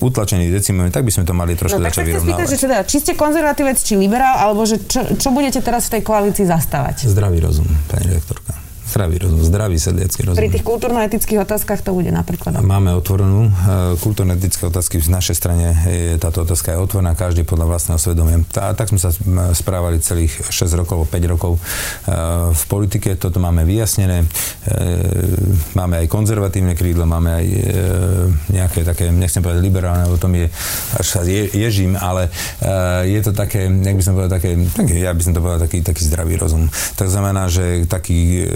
utlačení 0.00 0.50
decimami, 0.50 0.90
tak 0.90 1.06
by 1.06 1.12
sme 1.12 1.24
to 1.24 1.32
mali 1.32 1.54
trošku 1.56 1.80
no, 1.80 1.85
začať 1.88 2.04
vyrovnávať. 2.06 2.28
Spýtať, 2.34 2.46
že 2.50 2.58
teda, 2.58 2.76
či 2.84 2.96
ste 3.02 3.12
konzervatívec, 3.14 3.76
či 3.78 3.94
liberál, 3.94 4.36
alebo 4.42 4.66
že 4.66 4.82
čo, 4.84 5.06
čo 5.16 5.28
budete 5.30 5.62
teraz 5.62 5.88
v 5.88 5.98
tej 5.98 6.02
koalícii 6.04 6.44
zastávať? 6.44 7.06
Zdravý 7.06 7.38
rozum, 7.40 7.66
pani 7.86 8.12
rektorka 8.12 8.65
zdravý 8.86 9.16
rozum, 9.18 9.40
zdravý 9.42 9.76
sedliacký 9.76 10.20
rozum. 10.30 10.38
Pri 10.38 10.50
tých 10.50 10.64
kultúrno-etických 10.64 11.42
otázkach 11.42 11.82
to 11.82 11.90
bude 11.92 12.10
napríklad. 12.14 12.54
Máme 12.62 12.94
otvorenú 12.94 13.50
uh, 13.50 13.98
kultúrno-etické 13.98 14.66
otázky. 14.70 15.02
Z 15.02 15.10
našej 15.10 15.36
strane 15.36 15.74
je 15.86 16.14
táto 16.22 16.46
otázka 16.46 16.72
je 16.72 16.78
otvorená, 16.78 17.18
každý 17.18 17.42
podľa 17.42 17.66
vlastného 17.76 17.98
svedomia. 17.98 18.38
Tá, 18.48 18.72
tak 18.78 18.94
sme 18.94 19.02
sa 19.02 19.10
správali 19.52 19.98
celých 19.98 20.38
6 20.48 20.78
rokov, 20.78 21.10
5 21.10 21.32
rokov 21.32 21.58
uh, 21.58 22.54
v 22.54 22.62
politike. 22.70 23.18
Toto 23.18 23.42
máme 23.42 23.66
vyjasnené. 23.66 24.22
Uh, 24.22 25.34
máme 25.74 26.00
aj 26.00 26.06
konzervatívne 26.06 26.78
krídlo, 26.78 27.04
máme 27.04 27.30
aj 27.42 27.46
nejaké 28.52 28.80
také, 28.86 29.10
nechcem 29.10 29.42
povedať 29.42 29.62
liberálne, 29.62 30.06
o 30.08 30.18
tom 30.18 30.32
je 30.34 30.46
až 30.96 31.06
sa 31.06 31.20
je, 31.26 31.50
ježím, 31.52 31.98
ale 31.98 32.28
je 33.06 33.20
to 33.22 33.32
také, 33.34 33.68
jak 33.68 33.96
by 33.96 34.02
som 34.02 34.12
povedal, 34.14 34.32
také, 34.38 34.56
tak, 34.72 34.86
ja 34.92 35.12
by 35.12 35.22
som 35.22 35.32
to 35.34 35.42
povedal, 35.42 35.60
taký, 35.62 35.82
taký 35.82 36.02
zdravý 36.06 36.34
rozum. 36.38 36.68
Tak 36.96 37.08
znamená, 37.10 37.50
že 37.50 37.84
taký 37.88 38.46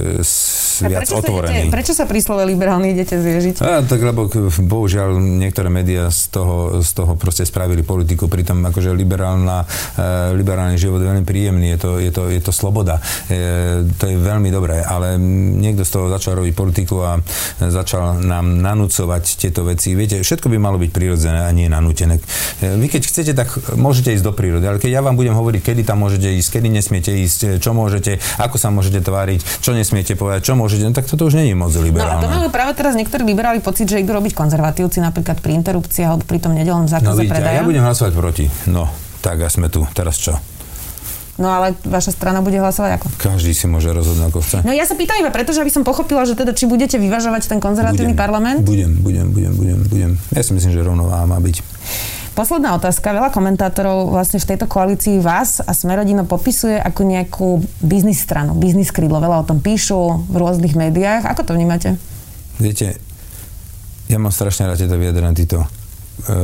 viac 0.86 1.04
prečo 1.04 1.20
otvorený. 1.20 1.68
Idete, 1.68 1.72
prečo 1.72 1.92
sa 1.92 2.04
pri 2.08 2.20
slove 2.22 2.44
liberálny 2.48 2.94
idete 2.94 3.20
zježiť? 3.20 3.56
A, 3.60 3.84
tak 3.84 4.00
lebo 4.00 4.30
bohužiaľ 4.64 5.18
niektoré 5.18 5.68
médiá 5.68 6.08
z 6.08 6.32
toho, 6.32 6.80
z 6.80 6.90
toho 6.96 7.12
proste 7.16 7.44
spravili 7.44 7.84
politiku, 7.84 8.30
pritom 8.30 8.62
akože 8.70 8.94
liberálna, 8.94 9.64
e, 9.96 10.36
liberálny 10.36 10.76
život 10.80 11.02
je 11.02 11.08
veľmi 11.10 11.24
príjemný, 11.26 11.76
je 11.76 11.78
to, 11.78 11.90
je 12.00 12.10
to, 12.12 12.22
je 12.32 12.40
to 12.40 12.52
sloboda. 12.52 13.02
E, 13.28 13.84
to 14.00 14.04
je 14.08 14.16
veľmi 14.16 14.48
dobré, 14.48 14.80
ale 14.80 15.20
niekto 15.60 15.84
z 15.84 15.90
toho 15.90 16.06
začal 16.08 16.40
robiť 16.40 16.54
politiku 16.56 16.96
a 17.04 17.20
začal 17.60 18.20
nám 18.24 18.60
nanúcovať 18.60 19.24
tieto 19.36 19.66
veci. 19.66 19.92
Viete, 19.92 20.20
všetko 20.20 20.48
by 20.48 20.56
malo 20.56 20.80
byť 20.80 20.90
prirodzené 20.92 21.44
a 21.44 21.50
nie 21.52 21.68
nanútené. 21.68 22.20
E, 22.60 22.76
vy 22.78 22.86
keď 22.88 23.02
chcete, 23.06 23.32
tak 23.36 23.48
môžete 23.76 24.16
ísť 24.16 24.24
do 24.24 24.32
prírody, 24.32 24.64
ale 24.66 24.80
keď 24.80 25.00
ja 25.00 25.02
vám 25.04 25.16
budem 25.16 25.34
hovoriť, 25.36 25.60
kedy 25.60 25.82
tam 25.84 26.02
môžete 26.02 26.28
ísť, 26.40 26.60
kedy 26.60 26.68
nesmiete 26.72 27.12
ísť, 27.12 27.60
čo 27.60 27.70
môžete, 27.76 28.18
ako 28.40 28.56
sa 28.56 28.72
môžete 28.72 29.04
tváriť, 29.04 29.40
čo 29.60 29.76
nesmiete 29.76 30.09
povedať, 30.14 30.40
čo 30.46 30.52
môžete, 30.54 30.82
no 30.86 30.94
tak 30.94 31.06
toto 31.10 31.26
už 31.26 31.36
není 31.36 31.52
moc 31.52 31.74
liberálne. 31.74 32.22
No 32.22 32.22
a 32.22 32.24
to 32.24 32.30
majú 32.30 32.48
práve 32.48 32.72
teraz 32.78 32.94
niektorí 32.94 33.22
liberáli 33.26 33.58
pocit, 33.58 33.90
že 33.90 33.98
idú 33.98 34.14
robiť 34.14 34.32
konzervatívci 34.32 35.02
napríklad 35.02 35.42
pri 35.42 35.58
interrupcii 35.58 36.02
alebo 36.06 36.22
pri 36.24 36.38
tom 36.38 36.54
nedelnom 36.54 36.86
zákaze 36.86 37.14
no, 37.14 37.22
vidíte, 37.22 37.36
predaja. 37.38 37.60
ja 37.60 37.66
budem 37.66 37.84
hlasovať 37.84 38.12
proti. 38.14 38.44
No, 38.70 38.86
tak 39.20 39.42
a 39.42 39.48
sme 39.50 39.68
tu. 39.68 39.84
Teraz 39.92 40.16
čo? 40.16 40.38
No 41.40 41.48
ale 41.48 41.72
vaša 41.88 42.12
strana 42.12 42.44
bude 42.44 42.60
hlasovať 42.60 43.00
ako? 43.00 43.06
Každý 43.16 43.56
si 43.56 43.64
môže 43.64 43.88
rozhodnúť, 43.88 44.28
ako 44.28 44.38
chce. 44.44 44.56
No 44.60 44.76
ja 44.76 44.84
sa 44.84 44.92
pýtam 44.92 45.16
iba 45.24 45.32
preto, 45.32 45.56
že 45.56 45.64
aby 45.64 45.72
som 45.72 45.88
pochopila, 45.88 46.28
že 46.28 46.36
teda 46.36 46.52
či 46.52 46.68
budete 46.68 47.00
vyvažovať 47.00 47.48
ten 47.48 47.64
konzervatívny 47.64 48.12
budem, 48.12 48.20
parlament? 48.20 48.60
Budem, 48.60 48.92
budem, 49.00 49.32
budem, 49.32 49.52
budem, 49.56 49.78
budem. 49.88 50.10
Ja 50.36 50.44
si 50.44 50.52
myslím, 50.52 50.76
že 50.76 50.84
rovnováha 50.84 51.24
má 51.24 51.40
byť. 51.40 51.64
Posledná 52.40 52.72
otázka. 52.72 53.12
Veľa 53.12 53.36
komentátorov 53.36 54.16
vlastne 54.16 54.40
v 54.40 54.48
tejto 54.48 54.64
koalícii 54.64 55.20
vás 55.20 55.60
a 55.60 55.76
Smerodino 55.76 56.24
popisuje 56.24 56.72
ako 56.80 57.04
nejakú 57.04 57.60
biznis 57.84 58.24
stranu, 58.24 58.56
biznis 58.56 58.88
krídlo. 58.88 59.20
Veľa 59.20 59.44
o 59.44 59.48
tom 59.52 59.60
píšu 59.60 60.24
v 60.24 60.40
rôznych 60.40 60.72
médiách. 60.72 61.28
Ako 61.28 61.44
to 61.44 61.52
vnímate? 61.52 62.00
Viete, 62.56 62.96
ja 64.08 64.16
mám 64.16 64.32
strašne 64.32 64.72
rád 64.72 64.80
tieto 64.80 64.96
vyjadrené, 64.96 65.36
títo 65.36 65.68
E, 66.20 66.36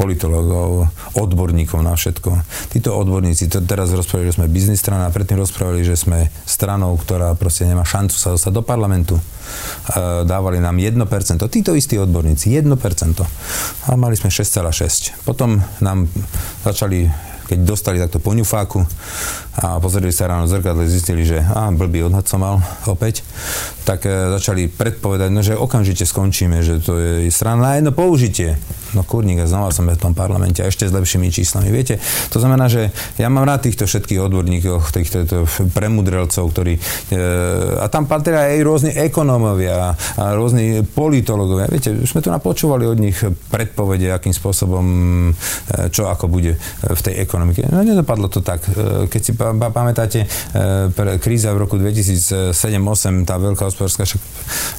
politologov, 0.00 0.88
odborníkov 1.20 1.84
na 1.84 1.92
všetko. 1.92 2.40
Títo 2.72 2.96
odborníci 2.96 3.52
to 3.52 3.60
teraz 3.60 3.92
rozprávali, 3.92 4.32
že 4.32 4.40
sme 4.40 4.48
biznis 4.48 4.80
strana 4.80 5.06
a 5.08 5.12
predtým 5.12 5.36
rozprávali, 5.36 5.84
že 5.84 5.92
sme 5.92 6.32
stranou, 6.48 6.96
ktorá 6.96 7.36
proste 7.36 7.68
nemá 7.68 7.84
šancu 7.84 8.16
sa 8.16 8.32
dostať 8.32 8.52
do 8.56 8.64
parlamentu. 8.64 9.20
E, 9.20 9.22
dávali 10.24 10.56
nám 10.56 10.80
1%. 10.80 10.96
Títo 11.52 11.76
istí 11.76 12.00
odborníci, 12.00 12.48
1%. 12.56 12.64
A 13.84 13.92
mali 14.00 14.16
sme 14.16 14.32
6,6. 14.32 15.20
Potom 15.28 15.60
nám 15.84 16.08
začali 16.64 17.34
keď 17.44 17.58
dostali 17.60 18.00
takto 18.00 18.24
poňufáku 18.24 18.80
a 19.60 19.76
pozreli 19.76 20.08
sa 20.16 20.32
ráno 20.32 20.48
v 20.48 20.56
zrkadle, 20.56 20.88
zistili, 20.88 21.28
že 21.28 21.44
á, 21.44 21.68
blbý 21.76 22.08
odhad 22.08 22.24
som 22.24 22.40
mal 22.40 22.64
opäť, 22.88 23.20
tak 23.84 24.08
e, 24.08 24.32
začali 24.32 24.72
predpovedať, 24.72 25.28
no, 25.28 25.44
že 25.44 25.52
okamžite 25.52 26.08
skončíme, 26.08 26.64
že 26.64 26.80
to 26.80 26.96
je 26.96 27.28
strana 27.28 27.60
na 27.60 27.72
jedno 27.76 27.92
použitie. 27.92 28.56
No 28.94 29.02
kurník 29.02 29.42
a 29.42 29.50
znova 29.50 29.74
som 29.74 29.90
v 29.90 29.98
tom 29.98 30.14
parlamente 30.14 30.62
a 30.62 30.70
ešte 30.70 30.86
s 30.86 30.92
lepšími 30.94 31.28
číslami. 31.28 31.68
Viete, 31.74 31.98
to 32.30 32.38
znamená, 32.38 32.70
že 32.70 32.94
ja 33.18 33.26
mám 33.26 33.44
rád 33.44 33.66
týchto 33.66 33.90
všetkých 33.90 34.22
odborníkov, 34.22 34.94
týchto, 34.94 35.26
týchto 35.26 35.38
premudrelcov, 35.74 36.44
ktorí... 36.54 36.78
E, 37.10 37.20
a 37.82 37.86
tam 37.90 38.06
patria 38.06 38.54
aj 38.54 38.62
rôzni 38.62 38.92
ekonómovia 38.94 39.94
a 39.94 40.24
rôzni 40.32 40.86
politológovia. 40.86 41.66
Viete, 41.70 41.90
už 41.90 42.14
sme 42.14 42.22
tu 42.22 42.30
napočúvali 42.30 42.86
od 42.86 42.98
nich 42.98 43.18
predpovede, 43.50 44.14
akým 44.14 44.32
spôsobom, 44.32 44.84
e, 45.30 45.90
čo 45.90 46.06
ako 46.06 46.30
bude 46.30 46.54
v 46.82 47.00
tej 47.02 47.18
ekonomike. 47.20 47.66
No 47.68 47.82
nedopadlo 47.82 48.30
to 48.30 48.40
tak. 48.40 48.62
E, 48.70 49.10
keď 49.10 49.20
si 49.20 49.32
pamätáte, 49.34 50.24
e, 50.24 51.18
kríza 51.18 51.50
v 51.50 51.66
roku 51.66 51.76
2007-2008, 51.80 53.26
tá 53.26 53.36
veľká 53.40 53.66
hospodárska, 53.66 54.06
však 54.06 54.20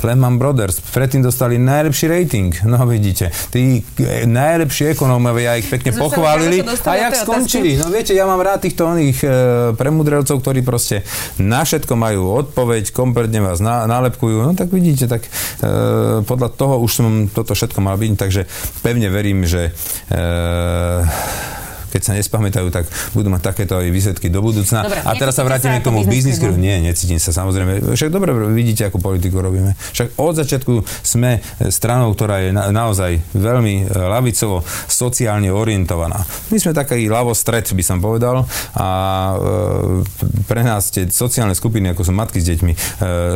Lehman 0.06 0.38
Brothers, 0.40 0.80
predtým 0.94 1.26
dostali 1.26 1.60
najlepší 1.60 2.06
rating. 2.08 2.52
No 2.64 2.86
vidíte, 2.86 3.34
tí 3.50 3.82
najlepší 4.30 4.94
ekonómovia 4.94 5.58
ich 5.58 5.68
pekne 5.68 5.92
pochválili. 5.98 6.62
A 6.64 6.94
jak 7.10 7.14
skončili? 7.26 7.76
No 7.76 7.90
viete, 7.90 8.14
ja 8.14 8.30
mám 8.30 8.40
rád 8.40 8.64
týchto 8.64 8.86
oných 8.88 9.20
e, 9.22 9.28
premudrelcov, 9.74 10.40
ktorí 10.40 10.62
proste 10.62 11.02
na 11.42 11.66
všetko 11.66 11.94
majú 11.98 12.32
odpoveď, 12.46 12.94
kompletne 12.94 13.42
vás 13.42 13.60
na, 13.60 13.90
nálepkujú. 13.90 14.46
No 14.46 14.52
tak 14.54 14.70
vidíte, 14.72 15.10
tak 15.10 15.26
e, 15.26 15.30
podľa 16.24 16.50
toho 16.54 16.80
už 16.80 16.92
som 16.92 17.08
toto 17.28 17.58
všetko 17.58 17.82
mal 17.82 17.98
byť, 17.98 18.12
takže 18.16 18.42
pevne 18.86 19.10
verím, 19.10 19.44
že 19.44 19.74
e, 20.14 20.22
keď 21.96 22.02
sa 22.04 22.12
nespamätajú, 22.12 22.68
tak 22.76 22.92
budú 23.16 23.32
mať 23.32 23.56
takéto 23.56 23.80
aj 23.80 23.88
výsledky 23.88 24.28
do 24.28 24.44
budúcna. 24.44 24.84
Dobre, 24.84 25.00
a 25.00 25.16
teraz 25.16 25.40
sa 25.40 25.48
vrátime 25.48 25.80
k 25.80 25.88
tomu 25.88 26.04
biznis 26.04 26.44
Nie, 26.60 26.84
necítim 26.84 27.24
sa 27.24 27.32
samozrejme. 27.32 27.96
Však 27.96 28.12
dobre, 28.12 28.36
vidíte, 28.52 28.92
akú 28.92 29.00
politiku 29.00 29.40
robíme. 29.40 29.80
Však 29.96 30.20
od 30.20 30.36
začiatku 30.36 30.84
sme 31.08 31.40
stranou, 31.72 32.12
ktorá 32.12 32.44
je 32.44 32.52
na, 32.52 32.68
naozaj 32.76 33.16
veľmi 33.32 33.88
e, 33.88 33.96
lavicovo, 33.96 34.60
sociálne 34.92 35.48
orientovaná. 35.56 36.20
My 36.52 36.60
sme 36.60 36.76
taký 36.76 37.08
ľavostred, 37.08 37.64
by 37.72 37.84
som 37.88 38.04
povedal, 38.04 38.44
a 38.76 38.88
e, 39.32 40.04
pre 40.52 40.68
nás 40.68 40.92
tie 40.92 41.08
sociálne 41.08 41.56
skupiny, 41.56 41.96
ako 41.96 42.04
sú 42.04 42.12
matky 42.12 42.44
s 42.44 42.52
deťmi, 42.52 42.74
e, 42.76 42.78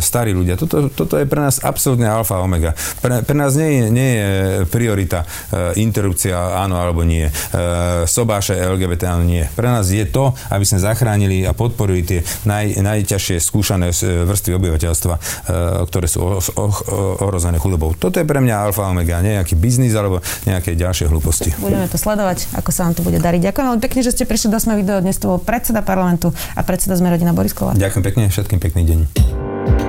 starí 0.04 0.36
ľudia, 0.36 0.60
toto, 0.60 0.92
toto 0.92 1.16
je 1.16 1.24
pre 1.24 1.40
nás 1.40 1.64
absolútne 1.64 2.12
alfa 2.12 2.36
a 2.36 2.44
omega. 2.44 2.76
Pre, 3.00 3.24
pre 3.24 3.38
nás 3.40 3.56
nie 3.56 3.72
je, 3.72 3.86
nie 3.88 4.10
je 4.20 4.28
priorita 4.68 5.24
e, 5.24 5.80
interrupcia 5.80 6.60
áno 6.60 6.76
alebo 6.76 7.08
nie. 7.08 7.24
E, 7.24 7.32
sobáš 8.04 8.49
naše 8.50 8.66
LGBT, 8.66 9.14
áno 9.14 9.30
nie. 9.30 9.46
Pre 9.54 9.70
nás 9.70 9.86
je 9.94 10.02
to, 10.10 10.34
aby 10.50 10.66
sme 10.66 10.82
zachránili 10.82 11.46
a 11.46 11.54
podporili 11.54 12.02
tie 12.02 12.20
naj, 12.50 12.82
najťažšie 12.82 13.38
skúšané 13.38 13.94
e, 13.94 14.26
vrstvy 14.26 14.52
obyvateľstva, 14.58 15.14
e, 15.14 15.20
ktoré 15.86 16.10
sú 16.10 16.42
ohrozené 17.22 17.62
chudobou. 17.62 17.94
Toto 17.94 18.18
je 18.18 18.26
pre 18.26 18.42
mňa 18.42 18.74
alfa 18.74 18.90
omega, 18.90 19.22
nejaký 19.22 19.54
biznis 19.54 19.94
alebo 19.94 20.26
nejaké 20.50 20.74
ďalšie 20.74 21.06
hlúposti. 21.06 21.54
Budeme 21.62 21.86
to 21.86 22.02
sledovať, 22.02 22.50
ako 22.58 22.70
sa 22.74 22.90
vám 22.90 22.98
to 22.98 23.06
bude 23.06 23.22
dariť. 23.22 23.54
Ďakujem 23.54 23.66
veľmi 23.70 23.84
pekne, 23.86 24.02
že 24.02 24.18
ste 24.18 24.26
prišli 24.26 24.50
do 24.50 24.58
Sme 24.58 24.74
video. 24.82 24.98
Dnes 24.98 25.22
to 25.22 25.38
bol 25.38 25.40
predseda 25.40 25.86
parlamentu 25.86 26.34
a 26.58 26.66
predseda 26.66 26.98
Sme 26.98 27.14
rodina 27.14 27.38
Boris 27.38 27.54
Kováč. 27.54 27.78
Ďakujem 27.78 28.04
pekne, 28.04 28.24
všetkým 28.34 28.58
pekný 28.58 28.82
deň. 28.90 29.89